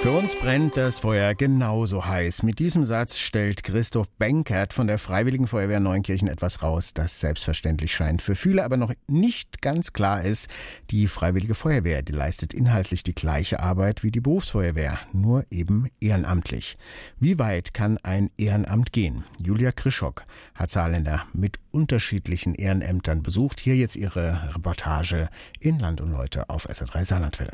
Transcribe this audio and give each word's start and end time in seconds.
Für 0.00 0.12
uns 0.12 0.34
brennt 0.34 0.78
das 0.78 0.98
Feuer 0.98 1.34
genauso 1.34 2.06
heiß. 2.06 2.42
Mit 2.42 2.58
diesem 2.58 2.86
Satz 2.86 3.18
stellt 3.18 3.62
Christoph 3.62 4.08
Benkert 4.16 4.72
von 4.72 4.86
der 4.86 4.96
Freiwilligen 4.96 5.46
Feuerwehr 5.46 5.78
Neunkirchen 5.78 6.26
etwas 6.26 6.62
raus, 6.62 6.94
das 6.94 7.20
selbstverständlich 7.20 7.92
scheint. 7.94 8.22
Für 8.22 8.34
viele 8.34 8.64
aber 8.64 8.78
noch 8.78 8.94
nicht 9.08 9.60
ganz 9.60 9.92
klar 9.92 10.24
ist, 10.24 10.48
die 10.90 11.06
Freiwillige 11.06 11.54
Feuerwehr, 11.54 12.00
die 12.00 12.14
leistet 12.14 12.54
inhaltlich 12.54 13.02
die 13.02 13.14
gleiche 13.14 13.60
Arbeit 13.60 14.02
wie 14.02 14.10
die 14.10 14.22
Berufsfeuerwehr, 14.22 14.98
nur 15.12 15.44
eben 15.50 15.90
ehrenamtlich. 16.00 16.76
Wie 17.18 17.38
weit 17.38 17.74
kann 17.74 17.98
ein 17.98 18.30
Ehrenamt 18.38 18.94
gehen? 18.94 19.24
Julia 19.36 19.70
Krischock 19.70 20.24
hat 20.54 20.70
Saarländer 20.70 21.26
mit 21.34 21.58
unterschiedlichen 21.72 22.54
Ehrenämtern 22.54 23.22
besucht. 23.22 23.60
Hier 23.60 23.76
jetzt 23.76 23.96
ihre 23.96 24.54
Reportage 24.54 25.28
in 25.58 25.78
Land 25.78 26.00
und 26.00 26.10
Leute 26.10 26.48
auf 26.48 26.70
SR3 26.70 27.04
Saarlandwelle. 27.04 27.52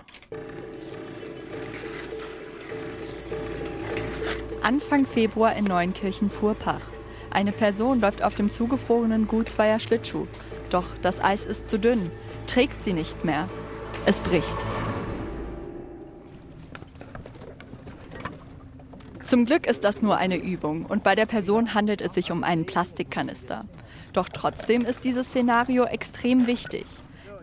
Anfang 4.66 5.06
Februar 5.06 5.54
in 5.54 5.64
Neunkirchen-Fuhrpach. 5.66 6.80
Eine 7.30 7.52
Person 7.52 8.00
läuft 8.00 8.24
auf 8.24 8.34
dem 8.34 8.50
zugefrorenen 8.50 9.28
Gutsweier 9.28 9.78
Schlittschuh. 9.78 10.26
Doch 10.70 10.86
das 11.02 11.22
Eis 11.22 11.44
ist 11.44 11.70
zu 11.70 11.78
dünn, 11.78 12.10
trägt 12.48 12.82
sie 12.82 12.92
nicht 12.92 13.24
mehr. 13.24 13.48
Es 14.06 14.18
bricht. 14.18 14.56
Zum 19.24 19.44
Glück 19.44 19.68
ist 19.68 19.84
das 19.84 20.02
nur 20.02 20.16
eine 20.16 20.36
Übung 20.36 20.84
und 20.86 21.04
bei 21.04 21.14
der 21.14 21.26
Person 21.26 21.72
handelt 21.72 22.00
es 22.00 22.14
sich 22.14 22.32
um 22.32 22.42
einen 22.42 22.66
Plastikkanister. 22.66 23.66
Doch 24.14 24.28
trotzdem 24.28 24.84
ist 24.84 25.04
dieses 25.04 25.28
Szenario 25.28 25.84
extrem 25.84 26.48
wichtig. 26.48 26.86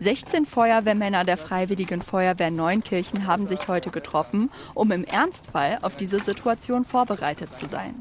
16 0.00 0.46
Feuerwehrmänner 0.46 1.24
der 1.24 1.36
Freiwilligen 1.36 2.02
Feuerwehr 2.02 2.50
Neunkirchen 2.50 3.26
haben 3.26 3.46
sich 3.46 3.68
heute 3.68 3.90
getroffen, 3.90 4.50
um 4.74 4.90
im 4.90 5.04
Ernstfall 5.04 5.78
auf 5.82 5.96
diese 5.96 6.20
Situation 6.20 6.84
vorbereitet 6.84 7.56
zu 7.56 7.66
sein. 7.66 7.94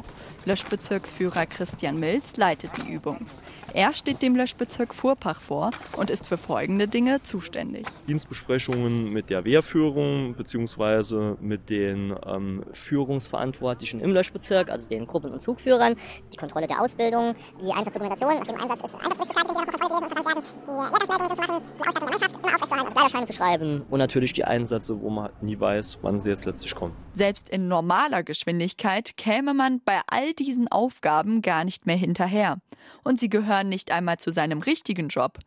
Löschbezirksführer 0.46 1.46
Christian 1.46 2.00
Milz 2.00 2.36
leitet 2.36 2.72
die 2.78 2.92
Übung. 2.92 3.26
Er 3.74 3.94
steht 3.94 4.22
dem 4.22 4.36
Löschbezirk 4.36 4.94
Fuhrpach 4.94 5.42
vor 5.42 5.72
und 5.98 6.10
ist 6.10 6.28
für 6.28 6.38
folgende 6.38 6.88
Dinge 6.88 7.24
zuständig. 7.24 7.88
Dienstbesprechungen 8.08 9.12
mit 9.12 9.30
der 9.30 9.46
Wehrführung 9.46 10.36
bzw. 10.36 11.36
mit 11.42 11.70
den 11.70 12.14
ähm, 12.26 12.64
Führungsverantwortlichen 12.72 14.00
im 14.00 14.12
Löschbezirk, 14.12 14.70
also 14.70 14.90
den 14.90 15.08
Gruppen- 15.08 15.32
und 15.32 15.42
Zugführern, 15.42 15.96
die 16.32 16.38
Kontrolle 16.38 16.68
der 16.68 16.82
Ausbildung, 16.82 17.34
die 17.62 17.72
Einsatzdokumentation, 17.72 18.38
nach 18.38 18.48
dem 18.48 18.62
Einsatz 18.62 18.82
ist 18.84 18.96
Einsatzberichte 18.96 19.34
die 19.44 19.54
kontrolliert 19.94 20.26
werden, 20.26 20.44
die 20.66 20.72
Lehrgangsleitung 20.72 21.30
zu 21.30 21.42
machen, 21.42 21.64
die 21.80 21.88
Ausstattung 21.88 21.93
der 22.02 22.10
Mannschaft, 22.10 22.36
immer 22.36 22.54
aufrecht 22.54 22.72
also 22.72 22.86
Kleiderscheine 22.86 23.26
zu 23.26 23.34
schreiben. 23.34 23.86
Und 23.90 24.00
natürlich 24.00 24.34
die 24.34 24.46
Einsätze, 24.46 25.02
wo 25.02 25.10
man 25.10 25.32
nie 25.42 25.60
weiß, 25.60 26.00
wann 26.02 26.20
sie 26.20 26.30
jetzt 26.30 26.46
letztlich 26.46 26.76
kommen. 26.76 26.96
Selbst 27.14 27.50
in 27.50 27.68
normaler 27.68 28.24
Geschwindigkeit 28.24 29.16
käme 29.18 29.54
man 29.54 29.82
bei 29.84 30.02
all 30.08 30.34
diesen 30.34 30.68
Aufgaben 30.68 31.42
gar 31.42 31.64
nicht 31.64 31.86
mehr 31.86 31.96
hinterher. 31.96 32.58
Und 33.04 33.20
sie 33.20 33.30
gehören 33.30 33.70
nicht 33.70 33.92
einmal 33.92 34.18
zu 34.18 34.32
seinem 34.32 34.62
richtigen 34.62 35.08
Job. 35.08 35.40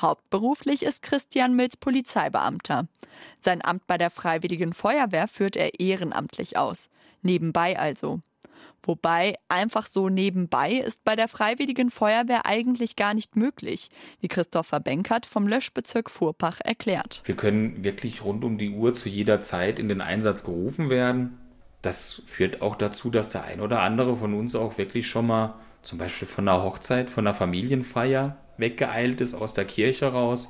Hauptberuflich 0.00 0.82
ist 0.82 1.02
Christian 1.02 1.54
Mills 1.54 1.76
Polizeibeamter. 1.76 2.88
Sein 3.38 3.64
Amt 3.64 3.86
bei 3.86 3.96
der 3.96 4.10
Freiwilligen 4.10 4.72
Feuerwehr 4.72 5.28
führt 5.28 5.56
er 5.56 5.78
ehrenamtlich 5.78 6.56
aus. 6.56 6.88
Nebenbei 7.22 7.78
also. 7.78 8.20
Wobei 8.84 9.34
einfach 9.48 9.86
so 9.86 10.08
nebenbei 10.08 10.72
ist 10.72 11.02
bei 11.04 11.16
der 11.16 11.28
Freiwilligen 11.28 11.90
Feuerwehr 11.90 12.46
eigentlich 12.46 12.96
gar 12.96 13.14
nicht 13.14 13.36
möglich, 13.36 13.88
wie 14.20 14.28
Christopher 14.28 14.80
Benkert 14.80 15.26
vom 15.26 15.48
Löschbezirk 15.48 16.10
Fuhrpach 16.10 16.60
erklärt. 16.62 17.22
Wir 17.24 17.36
können 17.36 17.82
wirklich 17.82 18.24
rund 18.24 18.44
um 18.44 18.58
die 18.58 18.70
Uhr 18.70 18.94
zu 18.94 19.08
jeder 19.08 19.40
Zeit 19.40 19.78
in 19.78 19.88
den 19.88 20.00
Einsatz 20.00 20.44
gerufen 20.44 20.90
werden. 20.90 21.38
Das 21.82 22.22
führt 22.26 22.62
auch 22.62 22.76
dazu, 22.76 23.10
dass 23.10 23.30
der 23.30 23.44
ein 23.44 23.60
oder 23.60 23.80
andere 23.80 24.16
von 24.16 24.34
uns 24.34 24.54
auch 24.54 24.78
wirklich 24.78 25.06
schon 25.08 25.26
mal 25.26 25.54
zum 25.82 25.98
Beispiel 25.98 26.28
von 26.28 26.48
einer 26.48 26.62
Hochzeit, 26.62 27.10
von 27.10 27.26
einer 27.26 27.34
Familienfeier 27.34 28.36
weggeeilt 28.56 29.20
ist 29.20 29.34
aus 29.34 29.54
der 29.54 29.64
Kirche 29.64 30.06
raus, 30.06 30.48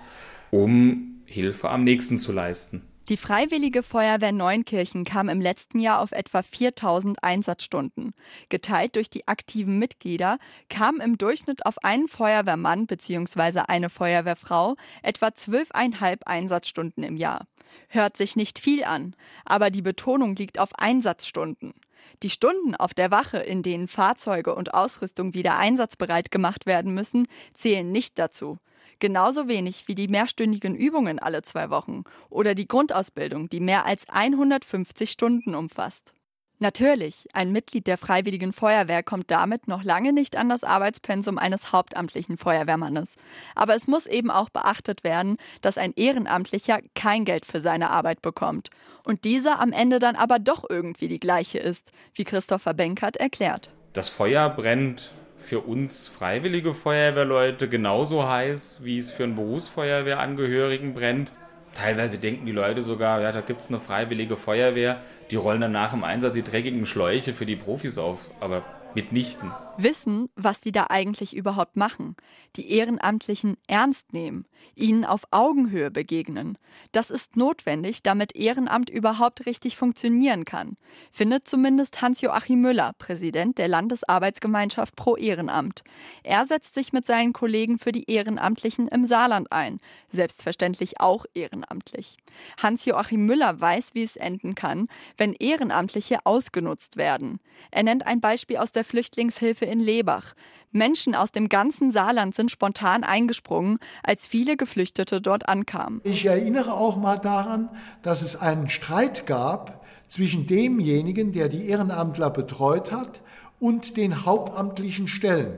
um 0.51 1.23
Hilfe 1.25 1.71
am 1.71 1.85
nächsten 1.85 2.19
zu 2.19 2.33
leisten. 2.33 2.83
Die 3.11 3.19
Freiwillige 3.19 3.83
Feuerwehr 3.83 4.33
Neunkirchen 4.33 5.05
kam 5.05 5.29
im 5.29 5.39
letzten 5.39 5.79
Jahr 5.79 6.01
auf 6.01 6.13
etwa 6.13 6.43
4000 6.43 7.23
Einsatzstunden. 7.23 8.15
Geteilt 8.49 8.97
durch 8.97 9.11
die 9.11 9.29
aktiven 9.29 9.79
Mitglieder 9.79 10.39
kam 10.71 11.03
im 11.03 11.19
Durchschnitt 11.19 11.67
auf 11.67 11.85
einen 11.85 12.09
Feuerwehrmann 12.09 12.87
bzw. 12.87 13.61
eine 13.69 13.91
Feuerwehrfrau 13.91 14.77
etwa 15.03 15.27
12,5 15.27 16.23
Einsatzstunden 16.25 17.05
im 17.05 17.19
Jahr. 17.19 17.47
Hört 17.89 18.17
sich 18.17 18.37
nicht 18.37 18.59
viel 18.59 18.85
an, 18.85 19.15
aber 19.45 19.69
die 19.69 19.83
Betonung 19.83 20.35
liegt 20.35 20.59
auf 20.59 20.71
Einsatzstunden. 20.79 21.75
Die 22.23 22.31
Stunden 22.31 22.75
auf 22.75 22.95
der 22.95 23.11
Wache, 23.11 23.37
in 23.37 23.63
denen 23.63 23.87
Fahrzeuge 23.87 24.55
und 24.55 24.73
Ausrüstung 24.73 25.35
wieder 25.35 25.59
einsatzbereit 25.59 26.31
gemacht 26.31 26.65
werden 26.65 26.95
müssen, 26.95 27.29
zählen 27.53 27.93
nicht 27.93 28.19
dazu. 28.19 28.57
Genauso 28.99 29.49
wenig 29.49 29.89
wie 29.89 29.95
die 29.95 30.09
mehrstündigen 30.09 30.75
Übungen 30.75 31.19
alle 31.19 31.43
zwei 31.43 31.71
Wochen 31.71 32.05
oder 32.31 32.55
die 32.55 32.69
Grundausbildung, 32.69 33.49
die 33.49 33.61
mehr 33.61 33.87
als 33.87 34.09
150 34.09 35.11
Stunden 35.11 35.55
umfasst. 35.55 36.13
Natürlich, 36.61 37.27
ein 37.33 37.51
Mitglied 37.51 37.89
der 37.89 37.99
Freiwilligen 37.99 38.53
Feuerwehr 38.53 39.03
kommt 39.03 39.31
damit 39.31 39.67
noch 39.67 39.83
lange 39.83 40.13
nicht 40.13 40.37
an 40.37 40.49
das 40.49 40.63
Arbeitspensum 40.63 41.37
eines 41.37 41.73
hauptamtlichen 41.73 42.37
Feuerwehrmannes. 42.37 43.09
Aber 43.57 43.75
es 43.75 43.89
muss 43.89 44.07
eben 44.07 44.31
auch 44.31 44.51
beachtet 44.51 45.03
werden, 45.03 45.37
dass 45.63 45.79
ein 45.79 45.93
Ehrenamtlicher 45.95 46.79
kein 46.95 47.25
Geld 47.25 47.45
für 47.45 47.61
seine 47.61 47.91
Arbeit 47.91 48.23
bekommt 48.23 48.71
und 49.05 49.25
dieser 49.25 49.59
am 49.59 49.73
Ende 49.73 49.99
dann 49.99 50.15
aber 50.15 50.39
doch 50.39 50.65
irgendwie 50.69 51.09
die 51.09 51.21
gleiche 51.21 51.59
ist, 51.59 51.91
wie 52.15 52.25
Christopher 52.25 52.73
Benkert 52.73 53.17
erklärt. 53.17 53.71
Das 53.93 54.09
Feuer 54.09 54.49
brennt 54.49 55.13
für 55.45 55.61
uns 55.61 56.09
freiwillige 56.09 56.75
Feuerwehrleute 56.75 57.69
genauso 57.69 58.29
heiß, 58.29 58.81
wie 58.83 58.99
es 58.99 59.11
für 59.11 59.25
einen 59.25 59.37
Berufsfeuerwehrangehörigen 59.37 60.95
brennt. 60.95 61.33
Teilweise 61.75 62.19
denken 62.19 62.47
die 62.47 62.53
Leute 62.53 62.83
sogar, 62.83 63.21
ja, 63.21 63.33
da 63.33 63.41
gibt 63.41 63.61
es 63.61 63.69
eine 63.69 63.81
freiwillige 63.81 64.37
Feuerwehr, 64.37 65.01
die 65.31 65.37
rollen 65.37 65.61
danach 65.61 65.93
im 65.93 66.05
Einsatz 66.05 66.35
die 66.35 66.43
dreckigen 66.43 66.87
Schläuche 66.87 67.35
für 67.35 67.47
die 67.47 67.57
Profis 67.57 67.99
auf. 67.99 68.31
Aber 68.41 68.63
mitnichten. 68.95 69.51
Wissen, 69.77 70.29
was 70.37 70.61
die 70.61 70.71
da 70.71 70.87
eigentlich 70.89 71.35
überhaupt 71.35 71.77
machen, 71.77 72.15
die 72.55 72.71
Ehrenamtlichen 72.71 73.57
ernst 73.67 74.13
nehmen, 74.13 74.47
ihnen 74.77 75.05
auf 75.05 75.25
Augenhöhe 75.33 75.91
begegnen. 75.91 76.59
Das 76.93 77.11
ist 77.11 77.37
notwendig, 77.37 78.03
damit 78.03 78.37
Ehrenamt 78.37 78.89
überhaupt 78.89 79.47
richtig 79.47 79.77
funktionieren 79.77 80.45
kann, 80.45 80.77
findet 81.11 81.49
zumindest 81.49 82.01
Hans-Joachim 82.01 82.61
Müller, 82.61 82.93
Präsident 82.99 83.59
der 83.59 83.67
Landesarbeitsgemeinschaft 83.67 84.95
Pro 84.95 85.17
Ehrenamt. 85.17 85.83
Er 86.23 86.47
setzt 86.47 86.75
sich 86.75 86.93
mit 86.93 87.07
seinen 87.07 87.33
Kollegen 87.33 87.79
für 87.81 87.93
die 87.93 88.09
Ehrenamtlichen 88.09 88.87
im 88.87 89.07
Saarland 89.07 89.51
ein, 89.51 89.79
selbstverständlich 90.13 91.01
auch 91.01 91.27
ehrenamtlich. 91.35 92.17
Hans-Joachim 92.63 93.27
Müller 93.27 93.61
weiß, 93.61 93.95
wie 93.95 94.05
es 94.05 94.17
enden 94.17 94.55
kann, 94.55 94.87
wenn 95.17 95.35
Ehrenamtliche 95.35 96.25
ausgenutzt 96.25 96.97
werden. 96.97 97.41
Er 97.73 97.83
nennt 97.83 98.07
ein 98.07 98.21
Beispiel 98.21 98.59
aus 98.59 98.71
der 98.71 98.85
der 98.85 99.64
Flüchtlingshilfe 99.65 99.73
in 99.73 99.81
Lebach. 99.81 100.35
Menschen 100.73 101.15
aus 101.15 101.31
dem 101.31 101.49
ganzen 101.49 101.93
Saarland 101.93 102.35
sind 102.35 102.51
spontan 102.51 103.05
eingesprungen, 103.05 103.79
als 104.03 104.27
viele 104.27 104.57
Geflüchtete 104.57 105.21
dort 105.21 105.49
ankamen. 105.49 106.01
Ich 106.05 106.27
erinnere 106.27 106.75
auch 106.75 106.97
mal 106.97 107.19
daran, 107.19 107.69
dass 108.03 108.23
es 108.23 108.35
einen 108.41 108.69
Streit 108.69 109.27
gab 109.27 109.85
zwischen 110.09 110.47
demjenigen, 110.47 111.33
der 111.33 111.49
die 111.49 111.69
Ehrenamtler 111.69 112.31
betreut 112.31 112.93
hat, 112.93 113.21
und 113.61 113.97
den 113.97 114.27
hauptamtlichen 114.27 115.07
Stellen, 115.09 115.57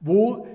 wo 0.00 0.46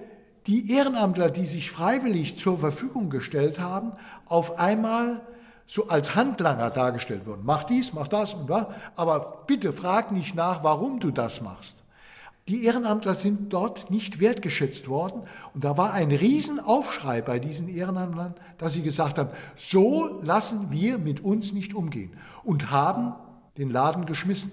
die 0.48 0.74
Ehrenamtler, 0.74 1.30
die 1.30 1.46
sich 1.46 1.70
freiwillig 1.70 2.36
zur 2.36 2.58
Verfügung 2.58 3.10
gestellt 3.10 3.60
haben, 3.60 3.94
auf 4.26 4.58
einmal 4.58 5.22
so 5.68 5.88
als 5.88 6.16
Handlanger 6.16 6.72
dargestellt 6.72 7.28
wurden. 7.28 7.44
Mach 7.46 7.64
dies, 7.64 7.94
mach 7.94 8.08
das 8.08 8.34
und 8.34 8.50
das, 8.50 8.66
aber 8.96 9.44
bitte 9.46 9.72
frag 9.72 10.12
nicht 10.12 10.34
nach, 10.34 10.64
warum 10.64 11.00
du 11.00 11.12
das 11.12 11.42
machst. 11.42 11.78
Die 12.50 12.66
Ehrenamtler 12.66 13.14
sind 13.14 13.54
dort 13.54 13.92
nicht 13.92 14.20
wertgeschätzt 14.20 14.88
worden. 14.88 15.22
Und 15.54 15.64
da 15.64 15.78
war 15.78 15.94
ein 15.94 16.12
Riesenaufschrei 16.12 17.22
bei 17.22 17.38
diesen 17.38 17.70
Ehrenamtlern, 17.70 18.34
dass 18.58 18.74
sie 18.74 18.82
gesagt 18.82 19.20
haben, 19.20 19.30
so 19.56 20.20
lassen 20.24 20.72
wir 20.72 20.98
mit 20.98 21.24
uns 21.24 21.54
nicht 21.54 21.76
umgehen. 21.76 22.18
Und 22.44 22.72
haben 22.72 23.14
den 23.60 23.70
Laden 23.70 24.08
geschmissen, 24.08 24.52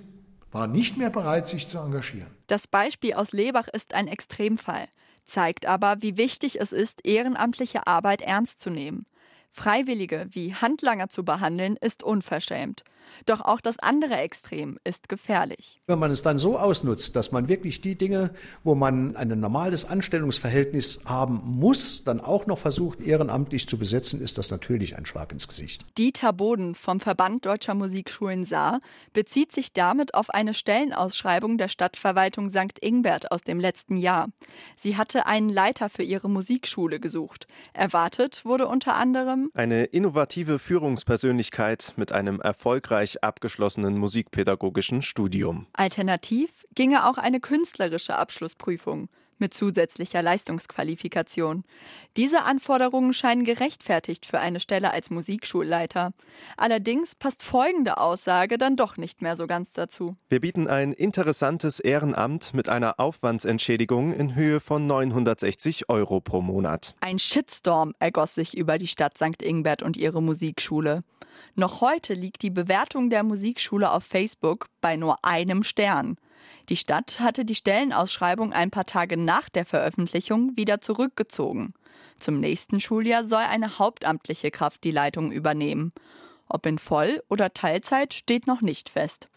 waren 0.52 0.72
nicht 0.72 0.98
mehr 0.98 1.08
bereit, 1.08 1.46
sich 1.46 1.68
zu 1.68 1.78
engagieren. 1.78 2.30
Das 2.48 2.66
Beispiel 2.66 3.14
aus 3.14 3.32
Lebach 3.32 3.68
ist 3.68 3.94
ein 3.94 4.08
Extremfall, 4.08 4.88
zeigt 5.24 5.64
aber, 5.64 5.96
wie 6.00 6.18
wichtig 6.18 6.60
es 6.60 6.72
ist, 6.72 7.02
ehrenamtliche 7.02 7.86
Arbeit 7.86 8.20
ernst 8.20 8.60
zu 8.60 8.68
nehmen. 8.68 9.06
Freiwillige 9.56 10.26
wie 10.32 10.54
Handlanger 10.54 11.08
zu 11.08 11.24
behandeln, 11.24 11.76
ist 11.80 12.02
unverschämt. 12.02 12.84
Doch 13.24 13.40
auch 13.40 13.60
das 13.60 13.78
andere 13.78 14.16
Extrem 14.16 14.78
ist 14.84 15.08
gefährlich. 15.08 15.80
Wenn 15.86 15.98
man 15.98 16.10
es 16.10 16.22
dann 16.22 16.38
so 16.38 16.58
ausnutzt, 16.58 17.16
dass 17.16 17.32
man 17.32 17.48
wirklich 17.48 17.80
die 17.80 17.94
Dinge, 17.94 18.30
wo 18.64 18.74
man 18.74 19.16
ein 19.16 19.28
normales 19.40 19.84
Anstellungsverhältnis 19.84 21.00
haben 21.04 21.40
muss, 21.44 22.04
dann 22.04 22.20
auch 22.20 22.46
noch 22.46 22.58
versucht, 22.58 23.00
ehrenamtlich 23.00 23.68
zu 23.68 23.78
besetzen, 23.78 24.20
ist 24.20 24.38
das 24.38 24.50
natürlich 24.50 24.96
ein 24.96 25.06
Schlag 25.06 25.32
ins 25.32 25.48
Gesicht. 25.48 25.86
Dieter 25.96 26.32
Boden 26.32 26.74
vom 26.74 27.00
Verband 27.00 27.46
Deutscher 27.46 27.74
Musikschulen 27.74 28.44
Saar 28.44 28.80
bezieht 29.12 29.52
sich 29.52 29.72
damit 29.72 30.14
auf 30.14 30.30
eine 30.30 30.52
Stellenausschreibung 30.52 31.56
der 31.56 31.68
Stadtverwaltung 31.68 32.50
St. 32.50 32.78
Ingbert 32.80 33.32
aus 33.32 33.40
dem 33.40 33.60
letzten 33.60 33.96
Jahr. 33.96 34.28
Sie 34.76 34.96
hatte 34.96 35.26
einen 35.26 35.48
Leiter 35.48 35.88
für 35.88 36.02
ihre 36.02 36.28
Musikschule 36.28 37.00
gesucht. 37.00 37.46
Erwartet 37.72 38.44
wurde 38.44 38.66
unter 38.66 38.96
anderem 38.96 39.45
eine 39.54 39.84
innovative 39.84 40.58
Führungspersönlichkeit 40.58 41.94
mit 41.96 42.12
einem 42.12 42.40
erfolgreich 42.40 43.22
abgeschlossenen 43.22 43.98
musikpädagogischen 43.98 45.02
Studium. 45.02 45.66
Alternativ 45.72 46.50
ginge 46.74 47.06
auch 47.06 47.18
eine 47.18 47.40
künstlerische 47.40 48.16
Abschlussprüfung 48.16 49.08
mit 49.38 49.54
zusätzlicher 49.54 50.22
Leistungsqualifikation. 50.22 51.64
Diese 52.16 52.42
Anforderungen 52.42 53.12
scheinen 53.12 53.44
gerechtfertigt 53.44 54.26
für 54.26 54.38
eine 54.38 54.60
Stelle 54.60 54.90
als 54.92 55.10
Musikschulleiter. 55.10 56.12
Allerdings 56.56 57.14
passt 57.14 57.42
folgende 57.42 57.98
Aussage 57.98 58.58
dann 58.58 58.76
doch 58.76 58.96
nicht 58.96 59.22
mehr 59.22 59.36
so 59.36 59.46
ganz 59.46 59.72
dazu. 59.72 60.16
Wir 60.28 60.40
bieten 60.40 60.68
ein 60.68 60.92
interessantes 60.92 61.80
Ehrenamt 61.80 62.54
mit 62.54 62.68
einer 62.68 62.98
Aufwandsentschädigung 62.98 64.12
in 64.12 64.34
Höhe 64.34 64.60
von 64.60 64.86
960 64.86 65.88
Euro 65.88 66.20
pro 66.20 66.40
Monat. 66.40 66.94
Ein 67.00 67.18
Shitstorm 67.18 67.94
ergoss 67.98 68.34
sich 68.34 68.56
über 68.56 68.78
die 68.78 68.86
Stadt 68.86 69.16
St. 69.18 69.42
Ingbert 69.42 69.82
und 69.82 69.96
ihre 69.96 70.22
Musikschule. 70.22 71.02
Noch 71.54 71.80
heute 71.80 72.14
liegt 72.14 72.42
die 72.42 72.50
Bewertung 72.50 73.10
der 73.10 73.22
Musikschule 73.22 73.90
auf 73.90 74.04
Facebook 74.04 74.66
bei 74.80 74.96
nur 74.96 75.24
einem 75.24 75.62
Stern. 75.62 76.16
Die 76.68 76.76
Stadt 76.76 77.20
hatte 77.20 77.44
die 77.44 77.54
Stellenausschreibung 77.54 78.52
ein 78.52 78.70
paar 78.70 78.86
Tage 78.86 79.16
nach 79.16 79.48
der 79.48 79.64
Veröffentlichung 79.64 80.56
wieder 80.56 80.80
zurückgezogen. 80.80 81.74
Zum 82.18 82.40
nächsten 82.40 82.80
Schuljahr 82.80 83.24
soll 83.24 83.42
eine 83.42 83.78
hauptamtliche 83.78 84.50
Kraft 84.50 84.84
die 84.84 84.90
Leitung 84.90 85.32
übernehmen. 85.32 85.92
Ob 86.48 86.66
in 86.66 86.78
Voll- 86.78 87.22
oder 87.28 87.52
Teilzeit 87.52 88.14
steht 88.14 88.46
noch 88.46 88.60
nicht 88.60 88.88
fest. 88.88 89.28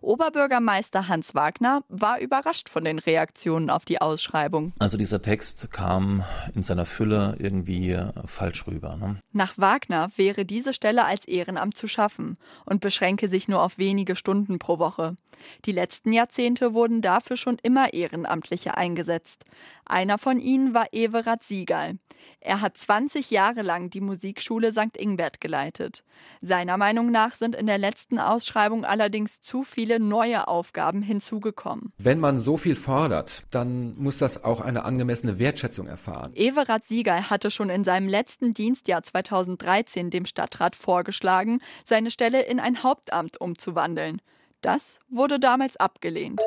Oberbürgermeister 0.00 1.08
Hans 1.08 1.34
Wagner 1.34 1.82
war 1.88 2.20
überrascht 2.20 2.68
von 2.68 2.84
den 2.84 2.98
Reaktionen 2.98 3.70
auf 3.70 3.84
die 3.84 4.00
Ausschreibung. 4.00 4.72
Also 4.78 4.96
dieser 4.96 5.22
Text 5.22 5.70
kam 5.70 6.24
in 6.54 6.62
seiner 6.62 6.86
Fülle 6.86 7.36
irgendwie 7.38 7.92
äh, 7.92 8.12
falsch 8.26 8.66
rüber. 8.66 8.96
Ne? 8.96 9.20
Nach 9.32 9.56
Wagner 9.56 10.10
wäre 10.16 10.44
diese 10.44 10.74
Stelle 10.74 11.04
als 11.04 11.26
Ehrenamt 11.26 11.76
zu 11.76 11.88
schaffen 11.88 12.38
und 12.64 12.80
beschränke 12.80 13.28
sich 13.28 13.48
nur 13.48 13.62
auf 13.62 13.78
wenige 13.78 14.16
Stunden 14.16 14.58
pro 14.58 14.78
Woche. 14.78 15.16
Die 15.64 15.72
letzten 15.72 16.12
Jahrzehnte 16.12 16.74
wurden 16.74 17.00
dafür 17.00 17.36
schon 17.36 17.58
immer 17.62 17.92
Ehrenamtliche 17.92 18.76
eingesetzt. 18.76 19.44
Einer 19.88 20.18
von 20.18 20.38
ihnen 20.38 20.74
war 20.74 20.88
Everard 20.92 21.42
Siegal. 21.42 21.98
Er 22.40 22.60
hat 22.60 22.76
20 22.76 23.30
Jahre 23.30 23.62
lang 23.62 23.88
die 23.88 24.02
Musikschule 24.02 24.72
St. 24.72 24.96
Ingbert 24.98 25.40
geleitet. 25.40 26.04
Seiner 26.42 26.76
Meinung 26.76 27.10
nach 27.10 27.34
sind 27.34 27.54
in 27.54 27.66
der 27.66 27.78
letzten 27.78 28.18
Ausschreibung 28.18 28.84
allerdings 28.84 29.40
zu 29.40 29.64
viele 29.64 29.98
neue 29.98 30.46
Aufgaben 30.46 31.00
hinzugekommen. 31.00 31.92
Wenn 31.96 32.20
man 32.20 32.38
so 32.38 32.58
viel 32.58 32.76
fordert, 32.76 33.44
dann 33.50 33.96
muss 33.96 34.18
das 34.18 34.44
auch 34.44 34.60
eine 34.60 34.84
angemessene 34.84 35.38
Wertschätzung 35.38 35.86
erfahren. 35.86 36.32
Everard 36.34 36.86
Siegal 36.86 37.30
hatte 37.30 37.50
schon 37.50 37.70
in 37.70 37.82
seinem 37.82 38.08
letzten 38.08 38.52
Dienstjahr 38.52 39.02
2013 39.02 40.10
dem 40.10 40.26
Stadtrat 40.26 40.76
vorgeschlagen, 40.76 41.60
seine 41.86 42.10
Stelle 42.10 42.42
in 42.42 42.60
ein 42.60 42.82
Hauptamt 42.82 43.40
umzuwandeln. 43.40 44.20
Das 44.60 44.98
wurde 45.08 45.38
damals 45.38 45.76
abgelehnt. 45.76 46.42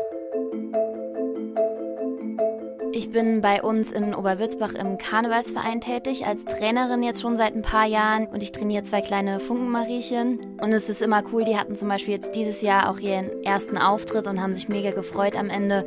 Ich 2.93 3.09
bin 3.09 3.39
bei 3.39 3.63
uns 3.63 3.93
in 3.93 4.13
Oberwürzbach 4.13 4.73
im 4.73 4.97
Karnevalsverein 4.97 5.79
tätig, 5.79 6.25
als 6.25 6.43
Trainerin 6.43 7.03
jetzt 7.03 7.21
schon 7.21 7.38
seit 7.38 7.55
ein 7.55 7.61
paar 7.61 7.85
Jahren 7.85 8.27
und 8.27 8.43
ich 8.43 8.51
trainiere 8.51 8.83
zwei 8.83 8.99
kleine 8.99 9.39
Funkenmariechen. 9.39 10.39
Und 10.61 10.73
es 10.73 10.89
ist 10.89 11.01
immer 11.01 11.23
cool, 11.31 11.45
die 11.45 11.57
hatten 11.57 11.77
zum 11.77 11.88
Beispiel 11.88 12.13
jetzt 12.13 12.35
dieses 12.35 12.61
Jahr 12.61 12.89
auch 12.89 12.99
ihren 12.99 13.43
ersten 13.43 13.77
Auftritt 13.77 14.27
und 14.27 14.41
haben 14.41 14.53
sich 14.53 14.67
mega 14.67 14.91
gefreut 14.91 15.38
am 15.38 15.49
Ende. 15.49 15.85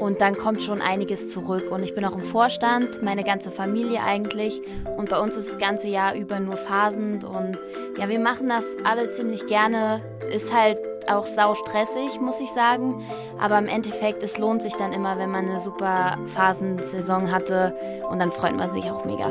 Und 0.00 0.22
dann 0.22 0.36
kommt 0.36 0.62
schon 0.62 0.80
einiges 0.80 1.28
zurück. 1.28 1.70
Und 1.70 1.84
ich 1.84 1.94
bin 1.94 2.04
auch 2.04 2.16
im 2.16 2.24
Vorstand, 2.24 3.00
meine 3.02 3.22
ganze 3.22 3.52
Familie 3.52 4.02
eigentlich. 4.02 4.60
Und 4.96 5.08
bei 5.08 5.20
uns 5.20 5.36
ist 5.36 5.50
das 5.50 5.58
ganze 5.58 5.88
Jahr 5.88 6.16
über 6.16 6.40
nur 6.40 6.56
phasend. 6.56 7.22
Und 7.22 7.58
ja, 7.96 8.08
wir 8.08 8.18
machen 8.18 8.48
das 8.48 8.76
alle 8.82 9.08
ziemlich 9.08 9.46
gerne. 9.46 10.00
Ist 10.32 10.52
halt 10.52 10.79
auch 11.10 11.26
sau 11.26 11.54
stressig, 11.54 12.20
muss 12.20 12.40
ich 12.40 12.50
sagen. 12.50 13.04
Aber 13.38 13.58
im 13.58 13.66
Endeffekt, 13.66 14.22
es 14.22 14.38
lohnt 14.38 14.62
sich 14.62 14.74
dann 14.76 14.92
immer, 14.92 15.18
wenn 15.18 15.30
man 15.30 15.48
eine 15.48 15.58
super 15.58 16.18
Phasensaison 16.26 17.30
hatte. 17.30 18.02
Und 18.10 18.18
dann 18.18 18.30
freut 18.30 18.56
man 18.56 18.72
sich 18.72 18.90
auch 18.90 19.04
mega. 19.04 19.26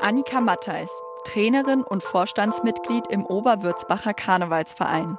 Annika 0.00 0.40
Mattheis, 0.40 0.90
Trainerin 1.24 1.82
und 1.82 2.02
Vorstandsmitglied 2.02 3.06
im 3.08 3.24
Oberwürzbacher 3.24 4.12
Karnevalsverein. 4.12 5.18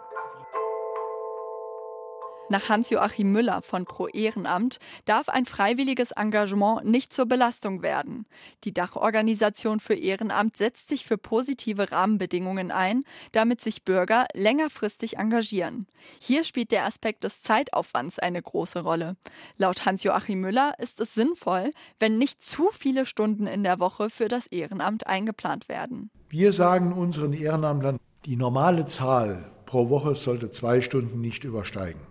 Nach 2.47 2.69
Hans-Joachim 2.69 3.31
Müller 3.31 3.63
von 3.63 3.85
Pro 3.85 4.07
Ehrenamt 4.07 4.77
darf 5.05 5.29
ein 5.29 5.45
freiwilliges 5.45 6.11
Engagement 6.11 6.85
nicht 6.85 7.11
zur 7.11 7.25
Belastung 7.25 7.81
werden. 7.81 8.27
Die 8.63 8.73
Dachorganisation 8.73 9.79
für 9.79 9.95
Ehrenamt 9.95 10.55
setzt 10.55 10.89
sich 10.89 11.05
für 11.05 11.17
positive 11.17 11.91
Rahmenbedingungen 11.91 12.69
ein, 12.69 13.03
damit 13.31 13.61
sich 13.61 13.83
Bürger 13.83 14.27
längerfristig 14.35 15.17
engagieren. 15.17 15.87
Hier 16.19 16.43
spielt 16.43 16.71
der 16.71 16.85
Aspekt 16.85 17.23
des 17.23 17.41
Zeitaufwands 17.41 18.19
eine 18.19 18.43
große 18.43 18.81
Rolle. 18.81 19.15
Laut 19.57 19.83
Hans-Joachim 19.87 20.39
Müller 20.39 20.75
ist 20.77 20.99
es 20.99 21.15
sinnvoll, 21.15 21.71
wenn 21.97 22.19
nicht 22.19 22.43
zu 22.43 22.69
viele 22.77 23.07
Stunden 23.07 23.47
in 23.47 23.63
der 23.63 23.79
Woche 23.79 24.11
für 24.11 24.27
das 24.27 24.45
Ehrenamt 24.47 25.07
eingeplant 25.07 25.67
werden. 25.67 26.11
Wir 26.29 26.53
sagen 26.53 26.93
unseren 26.93 27.33
Ehrenamtlern, 27.33 27.97
die 28.25 28.35
normale 28.35 28.85
Zahl 28.85 29.51
pro 29.65 29.89
Woche 29.89 30.13
sollte 30.13 30.51
zwei 30.51 30.81
Stunden 30.81 31.21
nicht 31.21 31.43
übersteigen. 31.43 32.01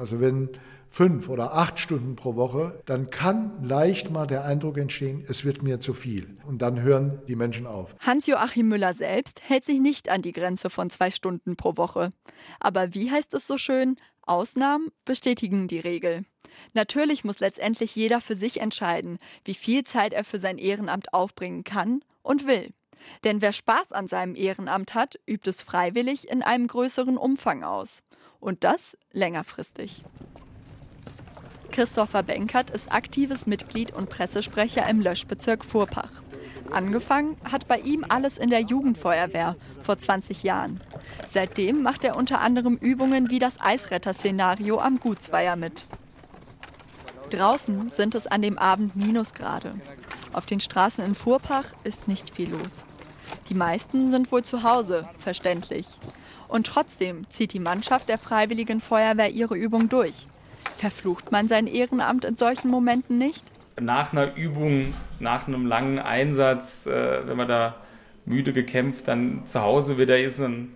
Also 0.00 0.18
wenn 0.18 0.48
fünf 0.88 1.28
oder 1.28 1.52
acht 1.54 1.78
Stunden 1.78 2.16
pro 2.16 2.34
Woche, 2.34 2.82
dann 2.86 3.10
kann 3.10 3.62
leicht 3.62 4.10
mal 4.10 4.26
der 4.26 4.46
Eindruck 4.46 4.78
entstehen, 4.78 5.24
es 5.28 5.44
wird 5.44 5.62
mir 5.62 5.78
zu 5.78 5.92
viel. 5.92 6.38
Und 6.46 6.62
dann 6.62 6.80
hören 6.80 7.20
die 7.28 7.36
Menschen 7.36 7.66
auf. 7.66 7.94
Hans-Joachim 8.00 8.66
Müller 8.66 8.94
selbst 8.94 9.42
hält 9.46 9.66
sich 9.66 9.78
nicht 9.78 10.08
an 10.08 10.22
die 10.22 10.32
Grenze 10.32 10.70
von 10.70 10.88
zwei 10.88 11.10
Stunden 11.10 11.54
pro 11.54 11.76
Woche. 11.76 12.12
Aber 12.58 12.94
wie 12.94 13.10
heißt 13.10 13.34
es 13.34 13.46
so 13.46 13.58
schön? 13.58 13.96
Ausnahmen 14.22 14.88
bestätigen 15.04 15.68
die 15.68 15.80
Regel. 15.80 16.24
Natürlich 16.72 17.24
muss 17.24 17.40
letztendlich 17.40 17.94
jeder 17.94 18.20
für 18.20 18.36
sich 18.36 18.60
entscheiden, 18.60 19.18
wie 19.44 19.54
viel 19.54 19.84
Zeit 19.84 20.14
er 20.14 20.24
für 20.24 20.40
sein 20.40 20.56
Ehrenamt 20.56 21.12
aufbringen 21.12 21.62
kann 21.62 22.02
und 22.22 22.46
will. 22.46 22.72
Denn 23.24 23.40
wer 23.40 23.52
Spaß 23.52 23.92
an 23.92 24.08
seinem 24.08 24.34
Ehrenamt 24.34 24.94
hat, 24.94 25.18
übt 25.26 25.48
es 25.48 25.62
freiwillig 25.62 26.28
in 26.28 26.42
einem 26.42 26.66
größeren 26.66 27.16
Umfang 27.16 27.64
aus. 27.64 28.02
Und 28.40 28.64
das 28.64 28.96
längerfristig. 29.12 30.02
Christopher 31.70 32.22
Benkert 32.22 32.70
ist 32.70 32.90
aktives 32.90 33.46
Mitglied 33.46 33.92
und 33.92 34.08
Pressesprecher 34.08 34.88
im 34.88 35.00
Löschbezirk 35.00 35.64
Furpach. 35.64 36.10
Angefangen 36.70 37.36
hat 37.44 37.68
bei 37.68 37.78
ihm 37.78 38.04
alles 38.08 38.38
in 38.38 38.50
der 38.50 38.60
Jugendfeuerwehr 38.60 39.56
vor 39.82 39.98
20 39.98 40.42
Jahren. 40.42 40.80
Seitdem 41.30 41.82
macht 41.82 42.04
er 42.04 42.16
unter 42.16 42.40
anderem 42.40 42.76
Übungen 42.76 43.30
wie 43.30 43.38
das 43.38 43.60
Eisretter-Szenario 43.60 44.78
am 44.78 44.98
Gutsweier 44.98 45.56
mit. 45.56 45.84
Draußen 47.30 47.90
sind 47.94 48.14
es 48.14 48.26
an 48.26 48.42
dem 48.42 48.58
Abend 48.58 48.96
Minusgrade. 48.96 49.74
Auf 50.32 50.46
den 50.46 50.60
Straßen 50.60 51.04
in 51.04 51.14
Furpach 51.14 51.66
ist 51.84 52.08
nicht 52.08 52.34
viel 52.34 52.50
los. 52.50 52.84
Die 53.48 53.54
meisten 53.54 54.10
sind 54.10 54.30
wohl 54.32 54.42
zu 54.42 54.62
Hause, 54.62 55.04
verständlich. 55.18 55.86
Und 56.50 56.66
trotzdem 56.66 57.28
zieht 57.30 57.52
die 57.52 57.60
Mannschaft 57.60 58.08
der 58.08 58.18
Freiwilligen 58.18 58.80
Feuerwehr 58.80 59.30
ihre 59.30 59.56
Übung 59.56 59.88
durch. 59.88 60.26
Verflucht 60.76 61.30
man 61.30 61.48
sein 61.48 61.66
Ehrenamt 61.66 62.24
in 62.24 62.36
solchen 62.36 62.68
Momenten 62.68 63.18
nicht? 63.18 63.44
Nach 63.80 64.12
einer 64.12 64.34
Übung, 64.34 64.92
nach 65.20 65.46
einem 65.46 65.64
langen 65.66 66.00
Einsatz, 66.00 66.86
äh, 66.86 67.26
wenn 67.26 67.36
man 67.36 67.48
da 67.48 67.76
müde 68.26 68.52
gekämpft, 68.52 69.08
dann 69.08 69.46
zu 69.46 69.62
Hause 69.62 69.96
wieder 69.96 70.18
ist 70.18 70.40
und 70.40 70.72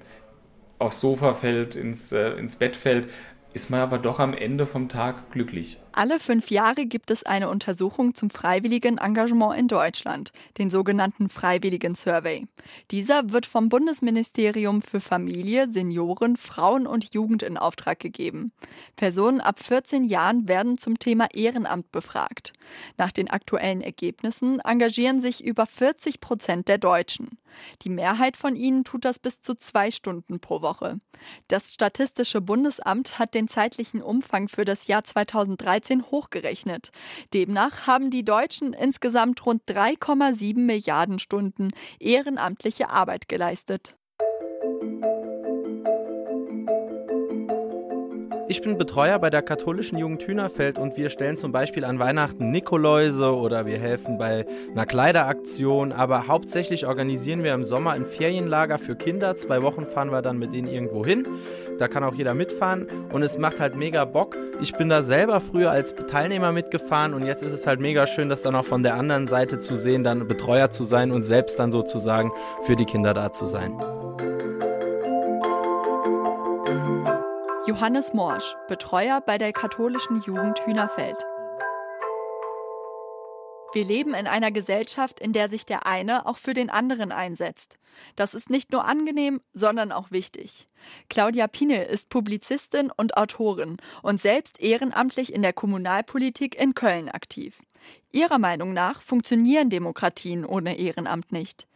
aufs 0.79 1.01
Sofa 1.01 1.35
fällt, 1.35 1.77
ins, 1.77 2.13
äh, 2.13 2.31
ins 2.33 2.57
Bett 2.57 2.77
fällt, 2.77 3.11
ist 3.55 3.71
man 3.71 3.81
aber 3.81 3.99
doch 3.99 4.19
am 4.19 4.35
Ende 4.35 4.67
vom 4.67 4.89
Tag 4.89 5.31
glücklich. 5.31 5.79
Alle 5.93 6.19
fünf 6.19 6.51
Jahre 6.51 6.87
gibt 6.87 7.13
es 7.13 7.23
eine 7.23 7.49
Untersuchung 7.49 8.17
zum 8.17 8.29
freiwilligen 8.29 8.99
Engagement 8.99 9.57
in 9.57 9.69
Deutschland, 9.69 10.33
den 10.59 10.71
sogenannten 10.71 11.29
Freiwilligen 11.29 11.95
Survey. 11.95 12.49
Dieser 12.91 13.31
wird 13.31 13.47
vom 13.47 13.69
Bundesministerium 13.69 14.83
für 14.83 15.01
Familie, 15.01 15.71
Senioren, 15.71 16.37
Frauen 16.37 16.89
und 16.89 17.15
Jugend 17.15 17.45
in 17.45 17.57
Auftrag 17.57 18.01
gegeben. 18.01 18.51
Personen 18.97 19.41
ab 19.41 19.61
14 19.61 20.03
Jahren 20.03 20.49
werden 20.49 20.77
zum 20.77 20.99
Thema 20.99 21.29
Ehrenamt 21.33 21.93
befragt. 21.93 22.55
Nach 22.99 23.13
den 23.13 23.31
aktuellen 23.31 23.81
Ergebnissen 23.81 24.59
engagieren 24.59 25.23
sich 25.23 25.45
über 25.45 25.67
40 25.67 26.21
Prozent 26.21 26.67
der 26.67 26.79
Deutschen. 26.79 27.39
Die 27.83 27.89
Mehrheit 27.89 28.37
von 28.37 28.57
ihnen 28.57 28.83
tut 28.83 29.05
das 29.05 29.21
bis 29.21 29.41
zu 29.41 29.55
zwei 29.55 29.93
Stunden 29.93 30.41
pro 30.41 30.61
Woche. 30.61 30.99
Das 31.47 31.73
Statistische 31.73 32.41
Bundesamt 32.41 33.21
hat 33.21 33.35
den 33.35 33.44
zeitlichen 33.49 34.03
Umfang 34.03 34.49
für 34.49 34.65
das 34.65 34.87
Jahr 34.87 35.05
2013 35.05 35.55
2013 35.55 36.11
hochgerechnet. 36.11 36.91
Demnach 37.33 37.87
haben 37.87 38.11
die 38.11 38.25
Deutschen 38.25 38.73
insgesamt 38.73 39.45
rund 39.47 39.63
3,7 39.67 40.59
Milliarden 40.59 41.19
Stunden 41.19 41.71
ehrenamtliche 41.99 42.91
Arbeit 42.91 43.29
geleistet. 43.29 43.97
Ich 48.47 48.61
bin 48.61 48.77
Betreuer 48.77 49.19
bei 49.19 49.31
der 49.31 49.41
katholischen 49.41 49.97
Jugend 49.97 50.23
Hühnerfeld 50.23 50.79
und 50.79 50.99
wir 50.99 51.09
stellen 51.09 51.39
zum 51.39 51.51
Beispiel 51.51 51.83
an 51.83 51.99
Weihnachten 51.99 52.51
Nikoläuse 52.51 53.35
oder 53.35 53.65
wir 53.65 53.79
helfen 53.79 54.19
bei 54.19 54.45
einer 54.71 54.85
Kleideraktion. 54.85 55.93
Aber 55.93 56.29
hauptsächlich 56.29 56.87
organisieren 56.87 57.43
wir 57.43 57.55
im 57.55 57.65
Sommer 57.65 57.93
ein 57.93 58.05
Ferienlager 58.05 58.77
für 58.79 58.97
Kinder. 58.97 59.35
Zwei 59.37 59.63
Wochen 59.63 59.87
fahren 59.87 60.11
wir 60.11 60.21
dann 60.21 60.39
mit 60.39 60.53
denen 60.53 60.69
irgendwo 60.69 61.07
hin. 61.07 61.27
Da 61.79 61.89
kann 61.89 62.05
auch 62.05 62.15
jeder 62.15 62.35
mitfahren 62.35 62.87
und 63.11 63.23
es 63.23 63.39
macht 63.39 63.61
halt 63.61 63.77
mega 63.77 64.05
Bock. 64.05 64.37
Ich 64.61 64.75
bin 64.75 64.91
da 64.91 65.03
selber 65.03 65.41
früher 65.41 65.71
als 65.71 65.95
Teilnehmer 65.95 66.53
mitgefahren 66.53 67.15
und 67.15 67.25
jetzt 67.25 67.43
ist 67.43 67.53
es 67.53 67.67
halt 67.67 67.81
mega 67.81 68.07
schön, 68.07 68.29
das 68.29 68.43
dann 68.43 68.55
auch 68.55 68.67
von 68.67 68.83
der 68.83 68.97
anderen 68.97 69.27
Seite 69.27 69.59
zu 69.59 69.75
sehen, 69.75 70.05
dann 70.05 70.29
Betreuer 70.29 70.71
zu 70.71 70.85
sein 70.85 71.13
und 71.13 71.23
selbst 71.23 71.59
dann 71.59 71.73
sozusagen 71.73 72.31
für 72.67 72.77
die 72.77 72.85
Kinder 72.85 73.15
da 73.15 73.33
zu 73.33 73.47
sein. 73.47 73.73
Johannes 77.75 78.15
Morsch, 78.15 78.55
Betreuer 78.69 79.21
bei 79.21 79.37
der 79.37 79.53
katholischen 79.53 80.23
Jugend 80.23 80.65
Hühnerfeld. 80.65 81.17
Wir 83.73 83.85
leben 83.85 84.15
in 84.15 84.29
einer 84.29 84.53
Gesellschaft, 84.53 85.19
in 85.19 85.33
der 85.33 85.49
sich 85.49 85.67
der 85.67 85.85
eine 85.85 86.27
auch 86.27 86.39
für 86.39 86.55
den 86.55 86.71
anderen 86.71 87.11
einsetzt. 87.11 87.79
Das 88.15 88.35
ist 88.35 88.49
nicht 88.49 88.71
nur 88.71 88.85
angenehm, 88.85 89.41
sondern 89.55 89.91
auch 89.91 90.13
wichtig. 90.13 90.69
Claudia 91.09 91.49
Pinel 91.49 91.85
ist 91.85 92.11
Publizistin 92.11 92.93
und 92.97 93.17
Autorin 93.17 93.79
und 94.03 94.21
selbst 94.21 94.61
ehrenamtlich 94.61 95.35
in 95.35 95.43
der 95.43 95.53
Kommunalpolitik 95.53 96.55
in 96.55 96.77
Köln 96.77 97.09
aktiv. 97.09 97.59
Ihrer 98.13 98.39
Meinung 98.39 98.73
nach 98.73 99.03
funktionieren 99.03 99.69
Demokratien 99.69 100.47
ohne 100.47 100.79
Ehrenamt 100.79 101.33
nicht. 101.33 101.67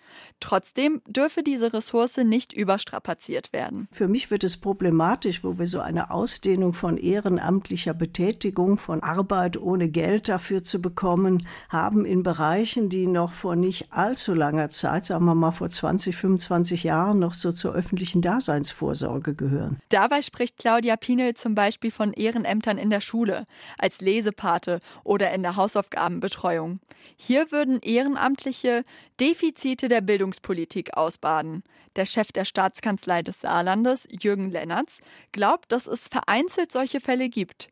Trotzdem 0.40 1.02
dürfe 1.06 1.42
diese 1.42 1.72
Ressource 1.72 2.18
nicht 2.18 2.52
überstrapaziert 2.52 3.52
werden. 3.52 3.88
Für 3.92 4.08
mich 4.08 4.30
wird 4.30 4.44
es 4.44 4.56
problematisch, 4.56 5.42
wo 5.44 5.58
wir 5.58 5.66
so 5.66 5.80
eine 5.80 6.10
Ausdehnung 6.10 6.72
von 6.72 6.96
ehrenamtlicher 6.96 7.94
Betätigung, 7.94 8.78
von 8.78 9.02
Arbeit 9.02 9.56
ohne 9.56 9.88
Geld 9.88 10.28
dafür 10.28 10.62
zu 10.62 10.80
bekommen, 10.80 11.46
haben 11.68 12.04
in 12.04 12.22
Bereichen, 12.22 12.88
die 12.88 13.06
noch 13.06 13.32
vor 13.32 13.56
nicht 13.56 13.92
allzu 13.92 14.34
langer 14.34 14.68
Zeit, 14.68 15.06
sagen 15.06 15.24
wir 15.24 15.34
mal 15.34 15.52
vor 15.52 15.68
20, 15.68 16.16
25 16.16 16.84
Jahren, 16.84 17.18
noch 17.18 17.34
so 17.34 17.52
zur 17.52 17.74
öffentlichen 17.74 18.22
Daseinsvorsorge 18.22 19.34
gehören. 19.34 19.78
Dabei 19.88 20.22
spricht 20.22 20.58
Claudia 20.58 20.96
Pinel 20.96 21.34
zum 21.34 21.54
Beispiel 21.54 21.90
von 21.90 22.12
Ehrenämtern 22.12 22.78
in 22.78 22.90
der 22.90 23.00
Schule, 23.00 23.46
als 23.78 24.00
Lesepate 24.00 24.80
oder 25.04 25.32
in 25.32 25.42
der 25.42 25.56
Hausaufgabenbetreuung. 25.56 26.80
Hier 27.16 27.50
würden 27.50 27.80
Ehrenamtliche 27.80 28.84
Defizite 29.20 29.88
der 29.88 29.97
Bildungspolitik 30.00 30.96
ausbaden. 30.96 31.62
Der 31.96 32.06
Chef 32.06 32.32
der 32.32 32.44
Staatskanzlei 32.44 33.22
des 33.22 33.40
Saarlandes, 33.40 34.06
Jürgen 34.10 34.50
Lennertz, 34.50 34.98
glaubt, 35.32 35.72
dass 35.72 35.86
es 35.86 36.08
vereinzelt 36.08 36.72
solche 36.72 37.00
Fälle 37.00 37.28
gibt. 37.28 37.68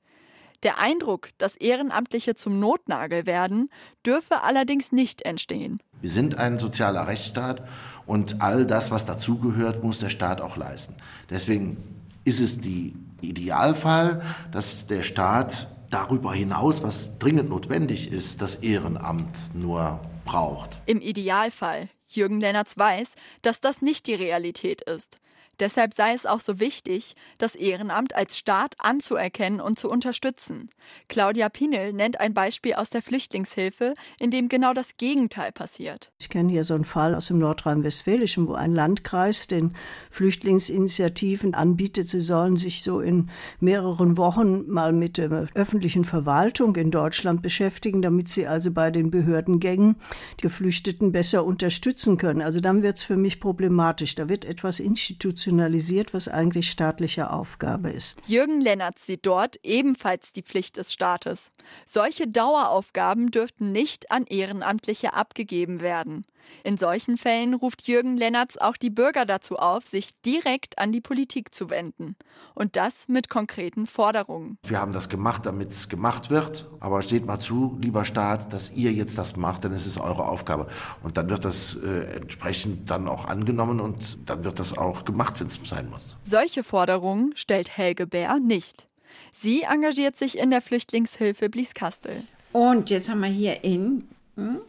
Der 0.62 0.78
Eindruck, 0.78 1.28
dass 1.38 1.56
Ehrenamtliche 1.56 2.35
zum 2.35 2.59
Notnagel 2.59 3.26
werden, 3.26 3.71
dürfe 4.04 4.42
allerdings 4.42 4.90
nicht 4.90 5.23
entstehen. 5.23 5.80
Wir 6.00 6.11
sind 6.11 6.38
ein 6.38 6.59
sozialer 6.59 7.06
Rechtsstaat 7.06 7.62
und 8.06 8.40
all 8.40 8.66
das, 8.66 8.90
was 8.90 9.06
dazugehört, 9.06 9.83
muss 9.85 9.99
der 9.99 10.09
Staat 10.09 10.40
auch 10.40 10.56
leisten. 10.56 10.95
Deswegen 11.30 11.76
ist 12.25 12.40
es 12.40 12.61
die 12.61 12.95
Idealfall, 13.21 14.23
dass 14.50 14.87
der 14.87 15.02
Staat 15.02 15.68
darüber 15.90 16.35
hinaus, 16.35 16.83
was 16.83 17.18
dringend 17.18 17.49
notwendig 17.49 18.11
ist, 18.11 18.42
das 18.42 18.56
Ehrenamt 18.56 19.54
nur 19.54 20.00
braucht. 20.25 20.80
Im 20.87 21.00
Idealfall. 21.00 21.88
Jürgen 22.08 22.40
Lennertz 22.40 22.76
weiß, 22.76 23.08
dass 23.42 23.60
das 23.60 23.82
nicht 23.82 24.06
die 24.06 24.14
Realität 24.14 24.82
ist. 24.82 25.18
Deshalb 25.58 25.94
sei 25.94 26.12
es 26.12 26.26
auch 26.26 26.40
so 26.40 26.60
wichtig, 26.60 27.14
das 27.38 27.54
Ehrenamt 27.54 28.14
als 28.14 28.36
Staat 28.36 28.75
anzuerkennen 28.78 29.60
und 29.60 29.78
zu 29.78 29.90
unterstützen. 29.90 30.68
Claudia 31.08 31.48
Pinel 31.48 31.92
nennt 31.92 32.20
ein 32.20 32.34
Beispiel 32.34 32.75
aus 32.75 32.90
der 32.90 33.00
Flüchtlingshilfe, 33.00 33.94
in 34.18 34.30
dem 34.30 34.48
genau 34.48 34.75
das 34.75 34.98
Gegenteil 34.98 35.52
passiert. 35.52 36.12
Ich 36.18 36.28
kenne 36.28 36.50
hier 36.50 36.64
so 36.64 36.75
einen 36.75 36.84
Fall 36.84 37.14
aus 37.14 37.28
dem 37.28 37.38
Nordrhein-Westfälischen, 37.38 38.48
wo 38.48 38.54
ein 38.54 38.75
Landkreis 38.75 39.46
den 39.46 39.75
Flüchtlingsinitiativen 40.10 41.54
anbietet, 41.54 42.08
sie 42.08 42.20
sollen 42.20 42.56
sich 42.56 42.82
so 42.82 43.00
in 43.00 43.30
mehreren 43.58 44.16
Wochen 44.18 44.68
mal 44.68 44.92
mit 44.92 45.16
der 45.16 45.48
öffentlichen 45.54 46.04
Verwaltung 46.04 46.76
in 46.76 46.90
Deutschland 46.90 47.40
beschäftigen, 47.40 48.02
damit 48.02 48.28
sie 48.28 48.46
also 48.46 48.72
bei 48.72 48.90
den 48.90 49.10
Behördengängen 49.10 49.96
die 50.38 50.42
Geflüchteten 50.42 51.12
besser 51.12 51.44
unterstützen 51.44 52.18
können. 52.18 52.42
Also 52.42 52.60
dann 52.60 52.82
wird 52.82 52.98
es 52.98 53.02
für 53.02 53.16
mich 53.16 53.40
problematisch. 53.40 54.14
Da 54.14 54.28
wird 54.28 54.44
etwas 54.44 54.80
institutionell 54.80 55.46
institutionalisiert, 55.47 56.12
was 56.15 56.29
eigentlich 56.29 56.71
staatliche 56.71 57.31
Aufgabe 57.31 57.91
ist. 57.91 58.19
Jürgen 58.26 58.61
Lennart 58.61 58.99
sieht 58.99 59.25
dort 59.25 59.57
ebenfalls 59.62 60.33
die 60.33 60.43
Pflicht 60.43 60.76
des 60.76 60.93
Staates. 60.93 61.53
Solche 61.87 62.29
Daueraufgaben 62.29 63.31
dürften 63.31 63.73
nicht 63.73 64.11
an 64.11 64.26
Ehrenamtliche 64.26 65.15
abgegeben 65.15 65.81
werden. 65.81 66.25
In 66.65 66.79
solchen 66.79 67.17
Fällen 67.17 67.55
ruft 67.55 67.87
Jürgen 67.87 68.17
Lennertz 68.17 68.57
auch 68.57 68.76
die 68.76 68.91
Bürger 68.91 69.25
dazu 69.25 69.57
auf, 69.57 69.87
sich 69.87 70.11
direkt 70.23 70.79
an 70.79 70.93
die 70.93 71.00
Politik 71.00 71.55
zu 71.55 71.71
wenden. 71.71 72.17
Und 72.55 72.76
das 72.76 73.09
mit 73.09 73.29
konkreten 73.29 73.87
Forderungen. 73.87 74.59
Wir 74.67 74.81
haben 74.81 74.93
das 74.93 75.09
gemacht, 75.09 75.47
damit 75.47 75.71
es 75.71 75.88
gemacht 75.88 76.31
wird. 76.31 76.69
Aber 76.81 77.03
steht 77.03 77.26
mal 77.26 77.38
zu, 77.38 77.79
lieber 77.81 78.05
Staat, 78.05 78.53
dass 78.53 78.73
ihr 78.73 78.93
jetzt 78.93 79.17
das 79.19 79.37
macht, 79.37 79.65
denn 79.65 79.73
es 79.73 79.87
ist 79.87 79.99
eure 79.99 80.26
Aufgabe. 80.26 80.67
Und 81.03 81.17
dann 81.17 81.31
wird 81.31 81.45
das 81.45 81.76
äh, 81.76 82.17
entsprechend 82.17 82.91
dann 82.91 83.09
auch 83.09 83.26
angenommen 83.26 83.81
und 83.81 84.29
dann 84.29 84.45
wird 84.45 84.59
das 84.59 84.76
auch 84.76 85.05
gemacht, 85.05 85.41
wenn 85.41 85.47
es 85.47 85.61
sein 85.65 85.88
muss. 85.91 86.17
Solche 86.25 86.65
Forderungen 86.65 87.33
stellt 87.37 87.76
Helge 87.76 88.07
Bär 88.07 88.38
nicht. 88.38 88.88
Sie 89.33 89.62
engagiert 89.62 90.17
sich 90.17 90.38
in 90.38 90.50
der 90.50 90.62
Flüchtlingshilfe 90.62 91.49
Blieskastel. 91.49 92.25
Und 92.53 92.91
jetzt 92.91 93.09
haben 93.09 93.21
wir 93.21 93.29
hier 93.29 93.65
in 93.65 94.09
hm? 94.37 94.61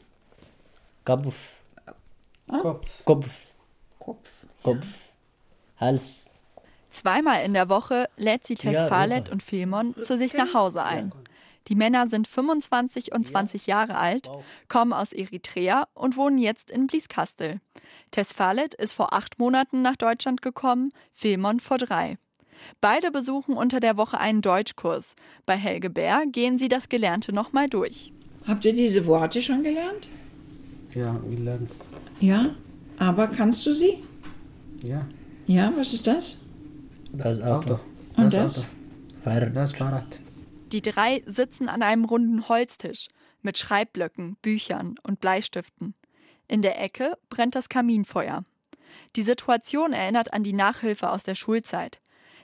Kopf. 2.48 3.06
Kopf. 3.06 3.28
Kopf. 4.00 4.30
Kopf. 4.64 4.86
Hals. 5.80 6.30
Zweimal 6.90 7.44
in 7.44 7.54
der 7.54 7.70
Woche 7.70 8.10
lädt 8.18 8.48
sie 8.48 8.56
Tesfalet 8.56 9.30
und 9.30 9.44
Filmon 9.44 9.94
zu 10.02 10.18
sich 10.18 10.34
nach 10.34 10.54
Hause 10.54 10.84
ein. 10.84 11.12
Die 11.68 11.76
Männer 11.76 12.08
sind 12.08 12.28
25 12.28 13.12
und 13.12 13.28
20 13.28 13.68
Jahre 13.68 13.98
alt, 13.98 14.30
kommen 14.70 14.94
aus 14.94 15.12
Eritrea 15.12 15.88
und 15.94 16.16
wohnen 16.16 16.38
jetzt 16.38 16.72
in 16.72 16.88
Blieskastel. 16.88 17.60
Tesfalet 18.12 18.74
ist 18.74 18.94
vor 18.94 19.14
acht 19.14 19.38
Monaten 19.38 19.82
nach 19.82 19.98
Deutschland 19.98 20.42
gekommen, 20.42 20.92
Filmon 21.14 21.60
vor 21.60 21.78
drei. 21.78 22.18
Beide 22.82 23.12
besuchen 23.12 23.56
unter 23.56 23.80
der 23.80 23.98
Woche 23.98 24.18
einen 24.18 24.42
Deutschkurs. 24.42 25.16
Bei 25.46 25.56
Helge 25.56 25.90
Bär 25.90 26.24
gehen 26.26 26.58
sie 26.58 26.70
das 26.70 26.90
Gelernte 26.90 27.34
nochmal 27.34 27.70
durch. 27.70 28.12
Habt 28.48 28.66
ihr 28.66 28.74
diese 28.74 29.06
Worte 29.06 29.42
schon 29.42 29.62
gelernt? 29.62 30.08
Ja, 30.98 31.16
gelernt. 31.30 31.70
Ja, 32.20 32.56
aber 32.98 33.28
kannst 33.28 33.64
du 33.68 33.72
sie? 33.72 34.00
Ja. 34.82 35.08
Ja, 35.46 35.72
was 35.78 35.94
ist 35.94 36.08
das? 36.08 36.38
Das 37.14 37.40
Auto. 37.40 37.80
Und 38.16 38.34
das? 38.34 38.56
das? 38.56 38.58
Auto. 38.58 38.68
Fahrrad. 39.24 39.56
Das 39.56 39.74
Fahrrad. 39.74 40.20
Die 40.72 40.82
drei 40.82 41.22
sitzen 41.28 41.70
an 41.70 41.84
einem 41.84 42.04
runden 42.04 42.50
Holztisch 42.50 43.10
mit 43.44 43.60
Schreibblöcken, 43.60 44.38
Büchern 44.42 44.96
und 45.04 45.20
Bleistiften. 45.20 45.94
In 46.48 46.64
der 46.64 46.82
Ecke 46.82 47.16
brennt 47.30 47.54
das 47.54 47.70
Kaminfeuer. 47.70 48.44
Die 49.16 49.22
Situation 49.22 49.94
erinnert 49.94 50.34
an 50.34 50.42
die 50.42 50.54
Nachhilfe 50.54 51.12
aus 51.12 51.24
der 51.24 51.36
Schulzeit. 51.36 52.00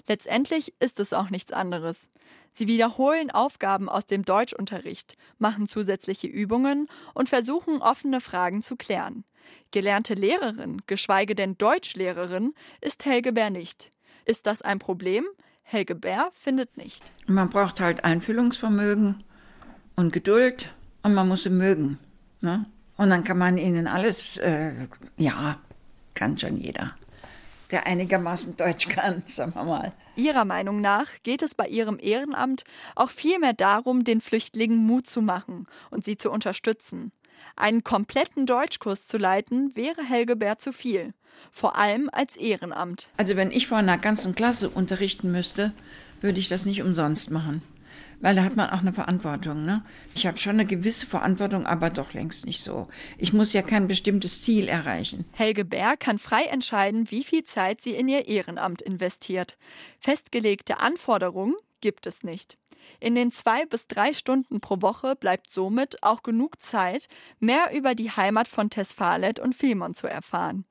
Letztendlich 0.07 0.73
ist 0.79 0.99
es 0.99 1.13
auch 1.13 1.29
nichts 1.29 1.53
anderes. 1.53 2.09
Sie 2.53 2.67
wiederholen 2.67 3.31
Aufgaben 3.31 3.89
aus 3.89 4.05
dem 4.05 4.25
Deutschunterricht, 4.25 5.15
machen 5.39 5.67
zusätzliche 5.67 6.27
Übungen 6.27 6.87
und 7.13 7.29
versuchen 7.29 7.81
offene 7.81 8.21
Fragen 8.21 8.61
zu 8.61 8.75
klären. 8.75 9.23
Gelernte 9.71 10.13
Lehrerin, 10.13 10.81
geschweige 10.87 11.35
denn 11.35 11.57
Deutschlehrerin, 11.57 12.53
ist 12.81 13.05
Helge 13.05 13.33
Bär 13.33 13.49
nicht. 13.49 13.91
Ist 14.25 14.45
das 14.45 14.61
ein 14.61 14.79
Problem? 14.79 15.25
Helge 15.63 15.95
Bär 15.95 16.31
findet 16.33 16.77
nicht. 16.77 17.01
Man 17.25 17.49
braucht 17.49 17.79
halt 17.79 18.03
Einfühlungsvermögen 18.03 19.23
und 19.95 20.13
Geduld 20.13 20.73
und 21.01 21.13
man 21.13 21.27
muss 21.27 21.43
sie 21.43 21.49
mögen. 21.49 21.97
Ne? 22.41 22.65
Und 22.97 23.09
dann 23.09 23.23
kann 23.23 23.37
man 23.37 23.57
ihnen 23.57 23.87
alles, 23.87 24.37
äh, 24.37 24.73
ja, 25.17 25.59
kann 26.13 26.37
schon 26.37 26.57
jeder, 26.57 26.95
der 27.73 27.85
einigermaßen 27.87 28.55
Deutsch 28.55 28.87
kann, 28.87 29.23
sagen 29.25 29.53
wir 29.55 29.63
mal. 29.65 29.91
Ihrer 30.15 30.45
Meinung 30.45 30.79
nach 30.79 31.07
geht 31.23 31.41
es 31.41 31.55
bei 31.55 31.67
ihrem 31.67 31.99
Ehrenamt 31.99 32.63
auch 32.95 33.09
vielmehr 33.09 33.53
darum, 33.53 34.03
den 34.03 34.21
Flüchtlingen 34.21 34.77
Mut 34.77 35.09
zu 35.09 35.21
machen 35.21 35.67
und 35.89 36.05
sie 36.05 36.17
zu 36.17 36.31
unterstützen. 36.31 37.11
Einen 37.55 37.83
kompletten 37.83 38.45
Deutschkurs 38.45 39.05
zu 39.05 39.17
leiten, 39.17 39.75
wäre 39.75 40.03
Helge 40.03 40.35
Bär 40.35 40.59
zu 40.59 40.71
viel. 40.71 41.13
Vor 41.51 41.75
allem 41.75 42.09
als 42.11 42.37
Ehrenamt. 42.37 43.09
Also 43.17 43.35
wenn 43.35 43.51
ich 43.51 43.67
vor 43.67 43.79
einer 43.79 43.97
ganzen 43.97 44.35
Klasse 44.35 44.69
unterrichten 44.69 45.31
müsste, 45.31 45.73
würde 46.21 46.39
ich 46.39 46.47
das 46.47 46.65
nicht 46.65 46.83
umsonst 46.83 47.31
machen. 47.31 47.61
Weil 48.23 48.35
da 48.35 48.43
hat 48.45 48.55
man 48.55 48.69
auch 48.69 48.79
eine 48.79 48.93
Verantwortung. 48.93 49.63
Ne? 49.63 49.83
Ich 50.15 50.25
habe 50.25 50.37
schon 50.37 50.53
eine 50.53 50.63
gewisse 50.65 51.05
Verantwortung, 51.05 51.65
aber 51.65 51.89
doch 51.89 52.13
längst 52.13 52.45
nicht 52.45 52.61
so. 52.61 52.87
Ich 53.17 53.33
muss 53.33 53.51
ja 53.51 53.61
kein 53.61 53.89
bestimmtes 53.89 54.41
Ziel 54.41 54.69
erreichen. 54.69 55.25
Helge 55.33 55.65
Bär 55.65 55.97
kann 55.97 56.17
frei 56.17 56.43
entscheiden, 56.43 57.11
wie 57.11 57.25
viel 57.25 57.43
Zeit 57.43 57.81
sie 57.81 57.93
in 57.93 58.07
ihr 58.07 58.29
Ehrenamt 58.29 58.81
investiert. 58.81 59.57
Festgelegte 59.99 60.79
Anforderungen 60.79 61.55
gibt 61.81 62.07
es 62.07 62.23
nicht. 62.23 62.57
In 63.01 63.15
den 63.15 63.33
zwei 63.33 63.65
bis 63.65 63.87
drei 63.87 64.13
Stunden 64.13 64.61
pro 64.61 64.81
Woche 64.81 65.17
bleibt 65.17 65.51
somit 65.51 66.01
auch 66.01 66.23
genug 66.23 66.61
Zeit, 66.61 67.07
mehr 67.41 67.71
über 67.75 67.93
die 67.93 68.11
Heimat 68.11 68.47
von 68.47 68.69
Tesfalet 68.69 69.39
und 69.39 69.53
Filmon 69.53 69.95
zu 69.95 70.07
erfahren. 70.07 70.63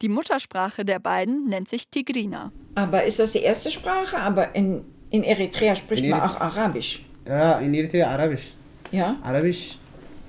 Die 0.00 0.08
Muttersprache 0.08 0.84
der 0.84 1.00
beiden 1.00 1.48
nennt 1.48 1.68
sich 1.68 1.88
Tigrina. 1.88 2.52
Aber 2.76 3.02
ist 3.02 3.18
das 3.18 3.32
die 3.32 3.40
erste 3.40 3.72
Sprache? 3.72 4.16
Aber 4.18 4.54
in, 4.54 4.84
in 5.10 5.22
Eritrea 5.24 5.74
spricht 5.74 6.02
In 6.02 6.10
man 6.10 6.20
auch 6.20 6.40
Arabisch. 6.40 7.04
Ja, 7.26 7.58
in 7.58 7.74
Eritrea 7.74 8.08
Arabisch. 8.08 8.52
Ja? 8.90 9.16
Arabisch, 9.22 9.78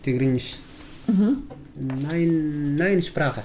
Tigrinisch. 0.04 0.58
Mhm. 1.08 1.44
Neun, 1.76 2.76
neun 2.76 3.02
Sprache. 3.02 3.44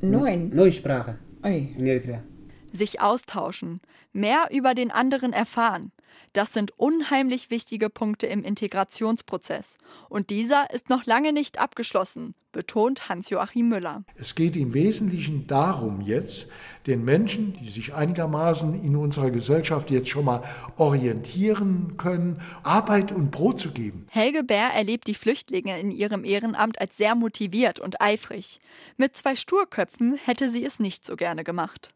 Neun? 0.00 0.50
Neun 0.54 0.72
Sprache. 0.72 1.16
Ui. 1.44 1.74
In 1.78 1.86
Eritrea. 1.86 2.22
Sich 2.72 3.00
austauschen, 3.00 3.80
mehr 4.12 4.48
über 4.50 4.74
den 4.74 4.90
anderen 4.90 5.32
erfahren. 5.32 5.92
Das 6.32 6.52
sind 6.52 6.72
unheimlich 6.78 7.50
wichtige 7.50 7.90
Punkte 7.90 8.26
im 8.26 8.44
Integrationsprozess. 8.44 9.76
Und 10.08 10.30
dieser 10.30 10.72
ist 10.72 10.88
noch 10.88 11.04
lange 11.04 11.32
nicht 11.32 11.58
abgeschlossen, 11.58 12.34
betont 12.52 13.08
Hans-Joachim 13.08 13.68
Müller. 13.68 14.04
Es 14.14 14.34
geht 14.34 14.56
im 14.56 14.74
Wesentlichen 14.74 15.46
darum 15.46 16.00
jetzt, 16.00 16.48
den 16.86 17.04
Menschen, 17.04 17.54
die 17.54 17.70
sich 17.70 17.94
einigermaßen 17.94 18.82
in 18.82 18.96
unserer 18.96 19.30
Gesellschaft 19.30 19.90
jetzt 19.90 20.08
schon 20.08 20.24
mal 20.24 20.42
orientieren 20.76 21.96
können, 21.96 22.40
Arbeit 22.62 23.12
und 23.12 23.30
Brot 23.30 23.60
zu 23.60 23.72
geben. 23.72 24.06
Helge 24.10 24.42
Bär 24.42 24.68
erlebt 24.68 25.06
die 25.06 25.14
Flüchtlinge 25.14 25.78
in 25.78 25.90
ihrem 25.90 26.24
Ehrenamt 26.24 26.80
als 26.80 26.96
sehr 26.96 27.14
motiviert 27.14 27.80
und 27.80 28.00
eifrig. 28.00 28.60
Mit 28.96 29.16
zwei 29.16 29.36
Sturköpfen 29.36 30.14
hätte 30.14 30.50
sie 30.50 30.64
es 30.64 30.78
nicht 30.78 31.04
so 31.04 31.16
gerne 31.16 31.44
gemacht. 31.44 31.92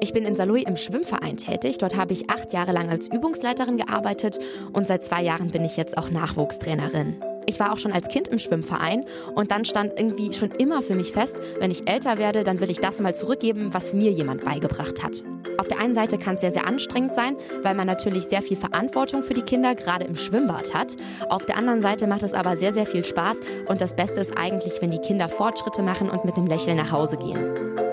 Ich 0.00 0.12
bin 0.12 0.24
in 0.24 0.36
Saarlouis 0.36 0.64
im 0.66 0.76
Schwimmverein 0.76 1.38
tätig. 1.38 1.78
Dort 1.78 1.96
habe 1.96 2.12
ich 2.12 2.28
acht 2.28 2.52
Jahre 2.52 2.72
lang 2.72 2.90
als 2.90 3.08
Übungsleiterin 3.08 3.78
gearbeitet 3.78 4.38
und 4.72 4.88
seit 4.88 5.04
zwei 5.04 5.22
Jahren 5.22 5.50
bin 5.50 5.64
ich 5.64 5.76
jetzt 5.76 5.96
auch 5.96 6.10
Nachwuchstrainerin. 6.10 7.16
Ich 7.46 7.60
war 7.60 7.72
auch 7.72 7.78
schon 7.78 7.92
als 7.92 8.08
Kind 8.08 8.28
im 8.28 8.38
Schwimmverein 8.38 9.04
und 9.34 9.52
dann 9.52 9.64
stand 9.64 9.92
irgendwie 9.96 10.32
schon 10.32 10.50
immer 10.50 10.82
für 10.82 10.96
mich 10.96 11.12
fest, 11.12 11.36
wenn 11.60 11.70
ich 11.70 11.88
älter 11.88 12.18
werde, 12.18 12.42
dann 12.42 12.60
will 12.60 12.70
ich 12.70 12.80
das 12.80 13.00
mal 13.00 13.14
zurückgeben, 13.14 13.72
was 13.72 13.94
mir 13.94 14.10
jemand 14.10 14.44
beigebracht 14.44 15.02
hat. 15.02 15.22
Auf 15.58 15.68
der 15.68 15.78
einen 15.78 15.94
Seite 15.94 16.18
kann 16.18 16.34
es 16.34 16.40
sehr, 16.40 16.50
sehr 16.50 16.66
anstrengend 16.66 17.14
sein, 17.14 17.36
weil 17.62 17.74
man 17.74 17.86
natürlich 17.86 18.24
sehr 18.24 18.42
viel 18.42 18.56
Verantwortung 18.56 19.22
für 19.22 19.34
die 19.34 19.42
Kinder 19.42 19.74
gerade 19.76 20.04
im 20.04 20.16
Schwimmbad 20.16 20.74
hat. 20.74 20.96
Auf 21.30 21.46
der 21.46 21.56
anderen 21.56 21.82
Seite 21.82 22.06
macht 22.06 22.24
es 22.24 22.34
aber 22.34 22.56
sehr, 22.56 22.74
sehr 22.74 22.86
viel 22.86 23.04
Spaß 23.04 23.38
und 23.66 23.80
das 23.80 23.94
Beste 23.94 24.20
ist 24.20 24.36
eigentlich, 24.36 24.82
wenn 24.82 24.90
die 24.90 25.00
Kinder 25.00 25.28
Fortschritte 25.28 25.82
machen 25.82 26.10
und 26.10 26.24
mit 26.24 26.36
einem 26.36 26.48
Lächeln 26.48 26.76
nach 26.76 26.90
Hause 26.90 27.16
gehen. 27.16 27.85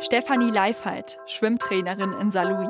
Stefanie 0.00 0.52
Leifheit, 0.52 1.18
Schwimmtrainerin 1.26 2.12
in 2.20 2.30
Saarlouis. 2.30 2.68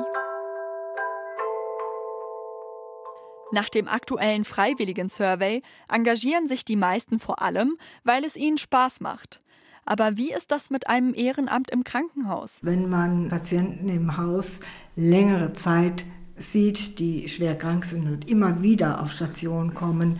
Nach 3.51 3.69
dem 3.69 3.87
aktuellen 3.87 4.45
Freiwilligen-Survey 4.45 5.61
engagieren 5.87 6.47
sich 6.47 6.65
die 6.65 6.75
meisten 6.75 7.19
vor 7.19 7.39
allem, 7.43 7.77
weil 8.03 8.23
es 8.23 8.35
ihnen 8.35 8.57
Spaß 8.57 9.01
macht. 9.01 9.41
Aber 9.85 10.17
wie 10.17 10.33
ist 10.33 10.49
das 10.49 10.71
mit 10.71 10.87
einem 10.87 11.13
Ehrenamt 11.13 11.69
im 11.69 11.83
Krankenhaus? 11.83 12.57
Wenn 12.63 12.89
man 12.89 13.29
Patienten 13.29 13.89
im 13.89 14.17
Haus 14.17 14.61
längere 14.95 15.53
Zeit 15.53 16.05
sieht, 16.35 16.97
die 16.97 17.29
schwer 17.29 17.55
krank 17.55 17.85
sind 17.85 18.07
und 18.07 18.27
immer 18.27 18.63
wieder 18.63 19.03
auf 19.03 19.11
Station 19.11 19.75
kommen, 19.75 20.19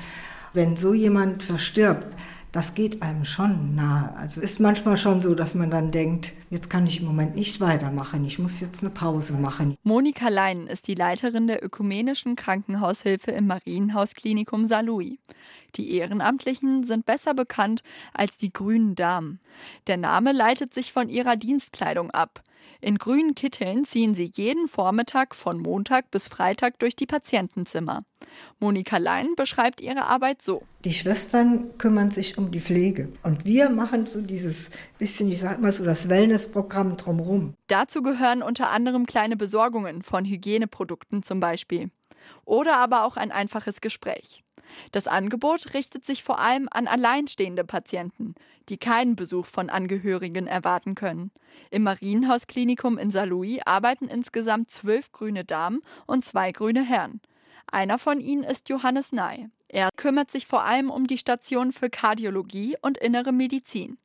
wenn 0.53 0.77
so 0.77 0.93
jemand 0.93 1.41
verstirbt, 1.41 2.15
das 2.51 2.74
geht 2.74 3.01
einem 3.01 3.25
schon 3.25 3.75
nahe. 3.75 4.15
Also 4.17 4.41
ist 4.41 4.59
manchmal 4.59 4.98
schon 4.98 5.22
so, 5.22 5.35
dass 5.35 5.53
man 5.53 5.69
dann 5.69 5.91
denkt, 5.91 6.31
jetzt 6.50 6.70
kann 6.70 6.88
ich 6.88 7.00
im 7.00 7.05
Moment 7.05 7.35
nicht 7.35 7.59
weitermachen, 7.59 8.25
ich 8.25 8.40
muss 8.40 8.59
jetzt 8.59 8.81
eine 8.81 8.90
Pause 8.90 9.33
machen. 9.33 9.77
Monika 9.83 10.29
Leinen 10.29 10.68
ist 10.68 10.88
die 10.88 10.96
Leiterin 10.96 11.48
der 11.48 11.64
ökumenischen 11.64 12.35
Krankenhaushilfe 12.35 13.31
im 13.31 13.48
Marienhausklinikum 13.48 14.68
Saarlouis. 14.68 15.18
Die 15.75 15.94
Ehrenamtlichen 15.94 16.83
sind 16.83 17.05
besser 17.05 17.33
bekannt 17.33 17.83
als 18.14 18.38
die 18.38 18.51
Grünen 18.51 18.96
Damen. 18.96 19.40
Der 19.88 19.98
Name 19.98 20.31
leitet 20.31 20.74
sich 20.74 20.92
von 20.92 21.09
ihrer 21.09 21.35
Dienstkleidung 21.35 22.12
ab. 22.12 22.42
In 22.81 22.98
grünen 22.98 23.35
Kitteln 23.35 23.83
ziehen 23.83 24.16
sie 24.16 24.31
jeden 24.33 24.68
Vormittag 24.68 25.35
von 25.35 25.59
Montag 25.59 26.12
bis 26.12 26.29
Freitag 26.29 26.79
durch 26.79 26.96
die 26.96 27.05
Patientenzimmer. 27.05 28.03
Monika 28.59 28.98
Lein 28.98 29.35
beschreibt 29.35 29.81
ihre 29.81 30.05
Arbeit 30.05 30.42
so. 30.42 30.64
Die 30.85 30.94
Schwestern 30.94 31.77
kümmern 31.77 32.12
sich 32.12 32.38
um 32.38 32.51
die 32.51 32.62
Pflege 32.62 33.12
und 33.24 33.46
wir 33.46 33.70
machen 33.70 34.05
so 34.05 34.22
dieses 34.22 34.72
bisschen, 35.00 35.31
ich 35.31 35.40
sag 35.40 35.59
mal 35.59 35.72
so 35.72 35.83
das 35.83 36.09
Wellnessprogramm 36.09 36.98
drumherum. 36.98 37.55
Dazu 37.68 38.03
gehören 38.03 38.44
unter 38.44 38.70
anderem 38.70 39.07
kleine 39.07 39.35
Besorgungen 39.35 40.03
von 40.03 40.25
Hygieneprodukten 40.25 41.24
zum 41.24 41.40
Beispiel. 41.40 41.90
Oder 42.46 42.77
aber 42.77 43.05
auch 43.05 43.18
ein 43.18 43.31
einfaches 43.31 43.81
Gespräch. 43.81 44.44
Das 44.92 45.07
Angebot 45.07 45.74
richtet 45.74 46.05
sich 46.05 46.24
vor 46.24 46.40
allem 46.40 46.68
an 46.70 46.88
alleinstehende 46.88 47.64
Patienten, 47.64 48.35
die 48.70 48.77
keinen 48.77 49.16
Besuch 49.16 49.48
von 49.48 49.70
Angehörigen 49.70 50.46
erwarten 50.46 50.94
können. 50.94 51.31
Im 51.72 51.83
Marienhausklinikum 51.83 52.98
in 52.98 53.09
Saarlouis 53.09 53.62
arbeiten 53.66 54.07
insgesamt 54.07 54.70
zwölf 54.70 55.12
grüne 55.12 55.44
Damen 55.44 55.81
und 56.05 56.24
zwei 56.24 56.51
grüne 56.51 56.83
Herren. 56.83 57.22
Einer 57.72 57.98
von 57.98 58.20
ihnen 58.20 58.44
ist 58.44 58.70
Johannes 58.70 59.12
Ney. 59.12 59.50
Er 59.68 59.90
kümmert 59.96 60.31
sich 60.31 60.48
vor 60.48 60.64
allem 60.64 60.90
um 60.90 61.07
die 61.07 61.18
Station 61.18 61.72
für 61.72 61.90
Kardiologie 61.90 62.75
und 62.81 62.98
innere 62.98 63.31
Medizin. 63.31 63.98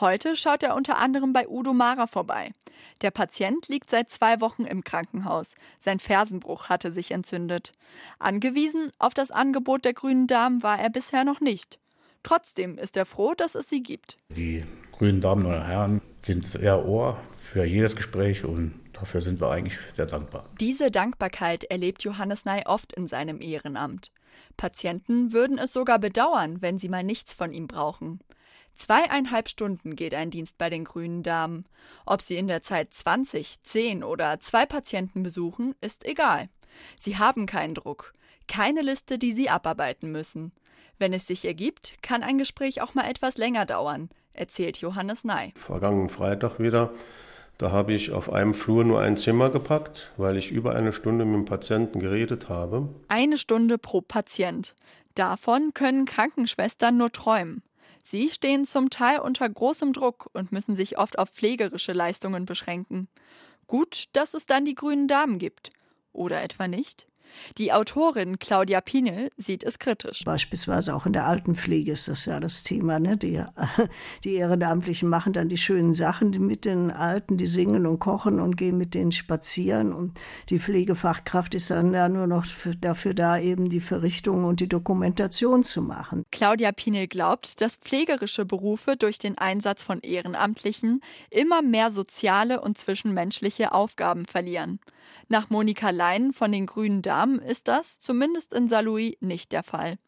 Heute 0.00 0.36
schaut 0.36 0.62
er 0.62 0.74
unter 0.74 0.98
anderem 0.98 1.32
bei 1.32 1.48
Udo 1.48 1.72
Mara 1.72 2.06
vorbei. 2.06 2.52
Der 3.02 3.10
Patient 3.10 3.68
liegt 3.68 3.90
seit 3.90 4.10
zwei 4.10 4.40
Wochen 4.40 4.64
im 4.64 4.84
Krankenhaus. 4.84 5.54
Sein 5.80 5.98
Fersenbruch 5.98 6.68
hatte 6.68 6.92
sich 6.92 7.10
entzündet. 7.10 7.72
Angewiesen 8.18 8.90
auf 8.98 9.14
das 9.14 9.30
Angebot 9.30 9.84
der 9.84 9.94
grünen 9.94 10.26
Damen 10.26 10.62
war 10.62 10.78
er 10.78 10.90
bisher 10.90 11.24
noch 11.24 11.40
nicht. 11.40 11.78
Trotzdem 12.22 12.78
ist 12.78 12.96
er 12.96 13.04
froh, 13.04 13.34
dass 13.34 13.54
es 13.54 13.68
sie 13.68 13.82
gibt. 13.82 14.16
Die 14.30 14.64
grünen 14.92 15.20
Damen 15.20 15.44
und 15.44 15.60
Herren 15.60 16.00
sind 16.22 16.54
eher 16.54 16.86
Ohr 16.86 17.20
für 17.40 17.64
jedes 17.64 17.96
Gespräch 17.96 18.44
und 18.44 18.80
dafür 18.92 19.20
sind 19.20 19.40
wir 19.40 19.50
eigentlich 19.50 19.78
sehr 19.96 20.06
dankbar. 20.06 20.48
Diese 20.60 20.90
Dankbarkeit 20.90 21.64
erlebt 21.64 22.04
Johannes 22.04 22.44
Ney 22.44 22.62
oft 22.64 22.92
in 22.92 23.08
seinem 23.08 23.40
Ehrenamt. 23.40 24.12
Patienten 24.56 25.32
würden 25.32 25.58
es 25.58 25.72
sogar 25.72 25.98
bedauern, 25.98 26.62
wenn 26.62 26.78
sie 26.78 26.88
mal 26.88 27.02
nichts 27.02 27.34
von 27.34 27.52
ihm 27.52 27.66
brauchen. 27.66 28.20
Zweieinhalb 28.74 29.48
Stunden 29.48 29.96
geht 29.96 30.14
ein 30.14 30.30
Dienst 30.30 30.58
bei 30.58 30.70
den 30.70 30.84
grünen 30.84 31.22
Damen. 31.22 31.66
Ob 32.06 32.22
sie 32.22 32.36
in 32.36 32.48
der 32.48 32.62
Zeit 32.62 32.94
20, 32.94 33.62
10 33.62 34.04
oder 34.04 34.40
zwei 34.40 34.66
Patienten 34.66 35.22
besuchen, 35.22 35.74
ist 35.80 36.04
egal. 36.04 36.48
Sie 36.98 37.18
haben 37.18 37.46
keinen 37.46 37.74
Druck, 37.74 38.14
keine 38.48 38.82
Liste, 38.82 39.18
die 39.18 39.32
sie 39.32 39.50
abarbeiten 39.50 40.10
müssen. 40.10 40.52
Wenn 40.98 41.12
es 41.12 41.26
sich 41.26 41.44
ergibt, 41.44 41.96
kann 42.02 42.22
ein 42.22 42.38
Gespräch 42.38 42.80
auch 42.80 42.94
mal 42.94 43.08
etwas 43.08 43.36
länger 43.36 43.66
dauern, 43.66 44.08
erzählt 44.32 44.78
Johannes 44.78 45.24
Ney. 45.24 45.52
Vergangenen 45.56 46.08
Freitag 46.08 46.58
wieder. 46.58 46.92
Da 47.58 47.70
habe 47.70 47.92
ich 47.92 48.12
auf 48.12 48.32
einem 48.32 48.54
Flur 48.54 48.84
nur 48.84 49.00
ein 49.00 49.16
Zimmer 49.16 49.50
gepackt, 49.50 50.12
weil 50.16 50.36
ich 50.36 50.50
über 50.50 50.74
eine 50.74 50.92
Stunde 50.92 51.24
mit 51.24 51.34
dem 51.34 51.44
Patienten 51.44 52.00
geredet 52.00 52.48
habe. 52.48 52.88
Eine 53.08 53.38
Stunde 53.38 53.78
pro 53.78 54.00
Patient. 54.00 54.74
Davon 55.14 55.72
können 55.74 56.04
Krankenschwestern 56.04 56.96
nur 56.96 57.12
träumen. 57.12 57.62
Sie 58.02 58.30
stehen 58.30 58.66
zum 58.66 58.90
Teil 58.90 59.20
unter 59.20 59.48
großem 59.48 59.92
Druck 59.92 60.28
und 60.32 60.52
müssen 60.52 60.76
sich 60.76 60.98
oft 60.98 61.18
auf 61.18 61.30
pflegerische 61.30 61.92
Leistungen 61.92 62.46
beschränken. 62.46 63.08
Gut, 63.66 64.06
dass 64.12 64.34
es 64.34 64.46
dann 64.46 64.64
die 64.64 64.74
grünen 64.74 65.08
Damen 65.08 65.38
gibt. 65.38 65.70
Oder 66.12 66.42
etwa 66.42 66.68
nicht? 66.68 67.06
Die 67.58 67.72
Autorin 67.72 68.38
Claudia 68.38 68.80
Pinel 68.80 69.30
sieht 69.36 69.64
es 69.64 69.78
kritisch. 69.78 70.24
Beispielsweise 70.24 70.94
auch 70.94 71.06
in 71.06 71.12
der 71.12 71.26
Altenpflege 71.26 71.92
ist 71.92 72.08
das 72.08 72.26
ja 72.26 72.40
das 72.40 72.62
Thema. 72.62 72.98
Ne? 72.98 73.16
Die, 73.16 73.42
die 74.24 74.34
Ehrenamtlichen 74.34 75.08
machen 75.08 75.32
dann 75.32 75.48
die 75.48 75.56
schönen 75.56 75.92
Sachen 75.92 76.30
mit 76.46 76.64
den 76.64 76.90
Alten, 76.90 77.36
die 77.36 77.46
singen 77.46 77.86
und 77.86 77.98
kochen 77.98 78.40
und 78.40 78.56
gehen 78.56 78.78
mit 78.78 78.94
denen 78.94 79.12
spazieren. 79.12 79.92
Und 79.92 80.18
die 80.48 80.58
Pflegefachkraft 80.58 81.54
ist 81.54 81.70
dann 81.70 81.92
ja 81.92 82.08
nur 82.08 82.26
noch 82.26 82.44
dafür 82.80 83.14
da, 83.14 83.38
eben 83.38 83.68
die 83.68 83.80
Verrichtung 83.80 84.44
und 84.44 84.60
die 84.60 84.68
Dokumentation 84.68 85.62
zu 85.62 85.82
machen. 85.82 86.24
Claudia 86.30 86.72
Pinel 86.72 87.08
glaubt, 87.08 87.60
dass 87.60 87.76
pflegerische 87.76 88.44
Berufe 88.44 88.96
durch 88.96 89.18
den 89.18 89.38
Einsatz 89.38 89.82
von 89.82 90.00
Ehrenamtlichen 90.00 91.00
immer 91.30 91.62
mehr 91.62 91.90
soziale 91.90 92.60
und 92.60 92.78
zwischenmenschliche 92.78 93.72
Aufgaben 93.72 94.26
verlieren. 94.26 94.80
Nach 95.28 95.50
Monika 95.50 95.90
Lein 95.90 96.32
von 96.32 96.52
den 96.52 96.66
Grünen 96.66 97.02
Damen 97.02 97.38
ist 97.38 97.68
das, 97.68 98.00
zumindest 98.00 98.52
in 98.54 98.68
Saarlouis, 98.68 99.16
nicht 99.20 99.52
der 99.52 99.62
Fall. 99.62 99.98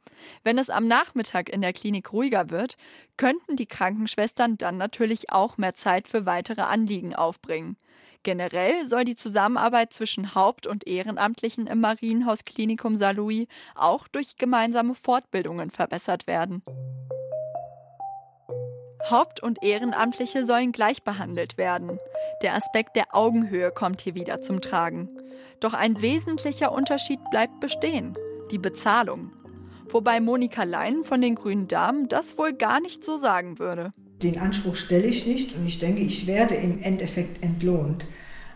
Wenn 0.43 0.59
es 0.59 0.71
am 0.71 0.87
Nachmittag 0.87 1.49
in 1.49 1.61
der 1.61 1.73
Klinik 1.73 2.13
ruhiger 2.13 2.51
wird, 2.51 2.77
könnten 3.17 3.57
die 3.57 3.67
Krankenschwestern 3.67 4.59
dann 4.59 4.79
natürlich 4.79 5.31
auch 5.31 5.59
mehr 5.59 5.75
Zeit 5.75 6.09
für 6.09 6.27
weitere 6.27 6.63
Anliegen 6.63 7.15
aufbringen. 7.15 7.77
Generell 8.23 8.87
soll 8.87 9.05
die 9.05 9.17
Zusammenarbeit 9.17 9.93
zwischen 9.93 10.35
Haupt- 10.35 10.67
und 10.67 10.87
Ehrenamtlichen 10.87 11.67
im 11.67 11.81
Marienhaus 11.81 12.45
Klinikum 12.45 12.97
Saarlouis 12.97 13.47
auch 13.75 14.09
durch 14.09 14.37
gemeinsame 14.37 14.95
Fortbildungen 14.95 15.71
verbessert 15.71 16.27
werden. 16.27 16.63
Haupt- 19.11 19.43
und 19.43 19.63
Ehrenamtliche 19.63 20.47
sollen 20.47 20.73
gleich 20.73 21.03
behandelt 21.03 21.59
werden. 21.59 21.99
Der 22.43 22.55
Aspekt 22.55 22.97
der 22.97 23.15
Augenhöhe 23.15 23.71
kommt 23.71 24.01
hier 24.01 24.15
wieder 24.15 24.41
zum 24.41 24.63
Tragen. 24.63 25.11
Doch 25.61 25.75
ein 25.75 26.01
wesentlicher 26.01 26.73
Unterschied 26.73 27.21
bleibt 27.31 27.61
bestehen, 27.61 28.15
die 28.51 28.59
Bezahlung. 28.59 29.31
Wobei 29.91 30.21
Monika 30.21 30.65
Lein 30.65 31.05
von 31.05 31.21
den 31.21 31.35
Grünen 31.35 31.69
Damen 31.69 32.09
das 32.09 32.39
wohl 32.39 32.55
gar 32.55 32.81
nicht 32.81 33.05
so 33.05 33.19
sagen 33.19 33.59
würde. 33.59 33.93
Den 34.23 34.39
Anspruch 34.39 34.77
stelle 34.77 35.07
ich 35.07 35.27
nicht 35.27 35.55
und 35.55 35.67
ich 35.67 35.79
denke, 35.79 36.01
ich 36.01 36.27
werde 36.27 36.55
im 36.55 36.83
Endeffekt 36.83 37.43
entlohnt. 37.43 38.07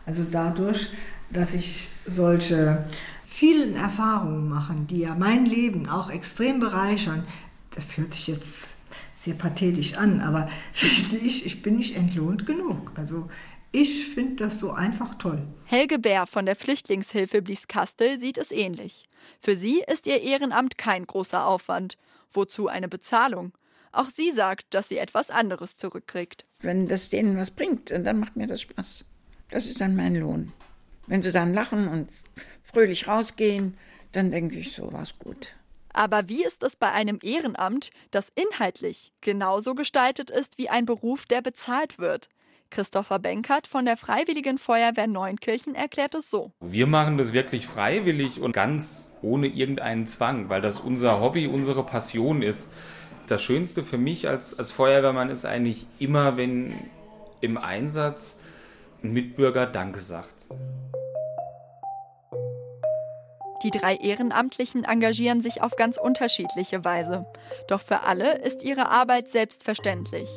Also 0.07 0.25
dadurch, 0.31 0.89
dass 1.31 1.53
ich 1.53 1.89
solche 2.07 2.87
vielen 3.27 3.77
Erfahrungen 3.77 4.49
mache, 4.49 4.75
die 4.89 5.01
ja 5.01 5.15
mein 5.15 5.45
Leben 5.45 5.89
auch 5.91 6.09
extrem 6.11 6.59
bereichern, 6.59 7.27
das 7.75 7.99
hört 7.99 8.15
sich 8.15 8.29
jetzt 8.29 8.78
sehr 9.19 9.35
pathetisch 9.35 9.95
an, 9.95 10.21
aber 10.21 10.49
finde 10.73 11.17
ich, 11.19 11.45
ich 11.45 11.63
bin 11.63 11.77
nicht 11.77 11.97
entlohnt 11.97 12.47
genug. 12.47 12.93
Also 12.95 13.29
ich 13.73 14.09
finde 14.09 14.45
das 14.45 14.61
so 14.61 14.71
einfach 14.71 15.17
toll. 15.17 15.47
Helge 15.65 15.99
Bär 15.99 16.27
von 16.27 16.47
der 16.47 16.57
Flüchtlingshilfe 16.57 17.43
Blieskastel 17.43 18.19
sieht 18.21 18.39
es 18.39 18.51
ähnlich. 18.51 19.05
Für 19.41 19.57
sie 19.57 19.83
ist 19.87 20.07
ihr 20.07 20.23
Ehrenamt 20.23 20.79
kein 20.79 21.05
großer 21.05 21.45
Aufwand. 21.45 21.99
Wozu 22.31 22.69
eine 22.69 22.89
Bezahlung? 22.89 23.53
Auch 23.93 24.09
sie 24.09 24.31
sagt, 24.31 24.73
dass 24.75 24.89
sie 24.89 24.99
etwas 24.99 25.31
anderes 25.31 25.77
zurückkriegt. 25.77 26.45
Wenn 26.61 26.89
das 26.89 27.11
denen 27.11 27.37
was 27.37 27.51
bringt, 27.51 27.91
dann 27.91 28.21
macht 28.21 28.37
mir 28.37 28.47
das 28.47 28.63
Spaß. 28.63 29.05
Das 29.51 29.67
ist 29.67 29.81
dann 29.81 29.97
mein 29.97 30.15
Lohn. 30.15 30.53
Wenn 31.07 31.23
sie 31.23 31.33
dann 31.33 31.55
lachen 31.55 31.89
und 31.89 32.09
fröhlich 32.63 33.09
rausgehen, 33.09 33.77
dann 34.13 34.31
denke 34.31 34.57
ich, 34.57 34.73
so 34.73 34.93
war's 34.93 35.19
gut. 35.19 35.55
Aber 35.99 36.29
wie 36.29 36.45
ist 36.45 36.63
es 36.63 36.77
bei 36.77 36.93
einem 36.93 37.19
Ehrenamt, 37.25 37.91
das 38.13 38.31
inhaltlich 38.37 39.13
genauso 39.21 39.75
gestaltet 39.75 40.31
ist 40.31 40.57
wie 40.57 40.69
ein 40.69 40.87
Beruf, 40.87 41.27
der 41.27 41.43
bezahlt 41.43 41.99
wird? 41.99 42.29
Christopher 42.71 43.19
Benkert 43.19 43.67
von 43.67 43.85
der 43.85 43.97
Freiwilligen 43.97 44.59
Feuerwehr 44.59 45.09
Neunkirchen 45.09 45.75
erklärt 45.75 46.15
es 46.15 46.31
so. 46.31 46.53
Wir 46.61 46.87
machen 46.87 47.19
das 47.19 47.33
wirklich 47.33 47.67
freiwillig 47.67 48.41
und 48.41 48.53
ganz 48.53 49.11
ohne 49.23 49.49
irgendeinen 49.49 50.07
Zwang, 50.07 50.49
weil 50.49 50.61
das 50.61 50.79
unser 50.79 51.21
Hobby, 51.21 51.49
unsere 51.49 51.83
Passion 51.83 52.43
ist. 52.43 52.71
Das 53.27 53.43
Schönste 53.43 53.83
für 53.83 53.99
mich 53.99 54.29
als, 54.29 54.57
als 54.57 54.71
Feuerwehrmann 54.71 55.31
ist 55.31 55.47
eigentlich 55.47 55.89
immer, 55.99 56.37
wenn 56.37 56.75
im 57.41 57.59
Einsatz 57.59 58.39
ein 59.03 59.13
Mitbürger 59.13 59.67
Danke 59.67 59.99
sagt. 59.99 60.47
Die 63.65 63.71
drei 63.71 63.97
Ehrenamtlichen 63.97 64.85
engagieren 64.85 65.43
sich 65.43 65.63
auf 65.63 65.75
ganz 65.77 65.97
unterschiedliche 65.97 66.85
Weise. 66.85 67.27
Doch 67.67 67.81
für 67.81 68.03
alle 68.03 68.39
ist 68.39 68.63
ihre 68.63 68.89
Arbeit 68.89 69.31
selbstverständlich. 69.31 70.29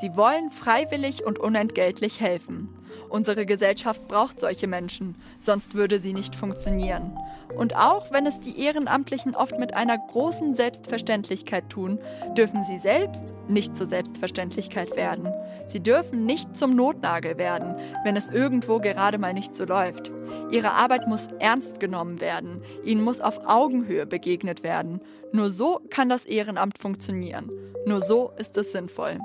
Sie 0.00 0.14
wollen 0.16 0.50
freiwillig 0.50 1.24
und 1.24 1.38
unentgeltlich 1.38 2.20
helfen. 2.20 2.68
Unsere 3.08 3.46
Gesellschaft 3.46 4.06
braucht 4.06 4.38
solche 4.38 4.66
Menschen, 4.66 5.16
sonst 5.40 5.74
würde 5.74 5.98
sie 5.98 6.12
nicht 6.12 6.36
funktionieren. 6.36 7.16
Und 7.56 7.74
auch 7.76 8.10
wenn 8.12 8.26
es 8.26 8.40
die 8.40 8.60
Ehrenamtlichen 8.60 9.34
oft 9.34 9.58
mit 9.58 9.74
einer 9.74 9.98
großen 9.98 10.54
Selbstverständlichkeit 10.54 11.68
tun, 11.70 11.98
dürfen 12.36 12.64
sie 12.64 12.78
selbst 12.78 13.22
nicht 13.48 13.74
zur 13.74 13.86
Selbstverständlichkeit 13.86 14.96
werden. 14.96 15.32
Sie 15.66 15.80
dürfen 15.80 16.26
nicht 16.26 16.56
zum 16.56 16.76
Notnagel 16.76 17.38
werden, 17.38 17.74
wenn 18.04 18.16
es 18.16 18.30
irgendwo 18.30 18.78
gerade 18.78 19.18
mal 19.18 19.34
nicht 19.34 19.56
so 19.56 19.64
läuft. 19.64 20.12
Ihre 20.50 20.72
Arbeit 20.72 21.08
muss 21.08 21.28
ernst 21.38 21.80
genommen 21.80 22.20
werden, 22.20 22.62
ihnen 22.84 23.02
muss 23.02 23.20
auf 23.20 23.40
Augenhöhe 23.46 24.06
begegnet 24.06 24.62
werden. 24.62 25.00
Nur 25.32 25.50
so 25.50 25.80
kann 25.90 26.08
das 26.08 26.24
Ehrenamt 26.24 26.78
funktionieren. 26.78 27.50
Nur 27.86 28.00
so 28.00 28.32
ist 28.38 28.56
es 28.56 28.72
sinnvoll. 28.72 29.18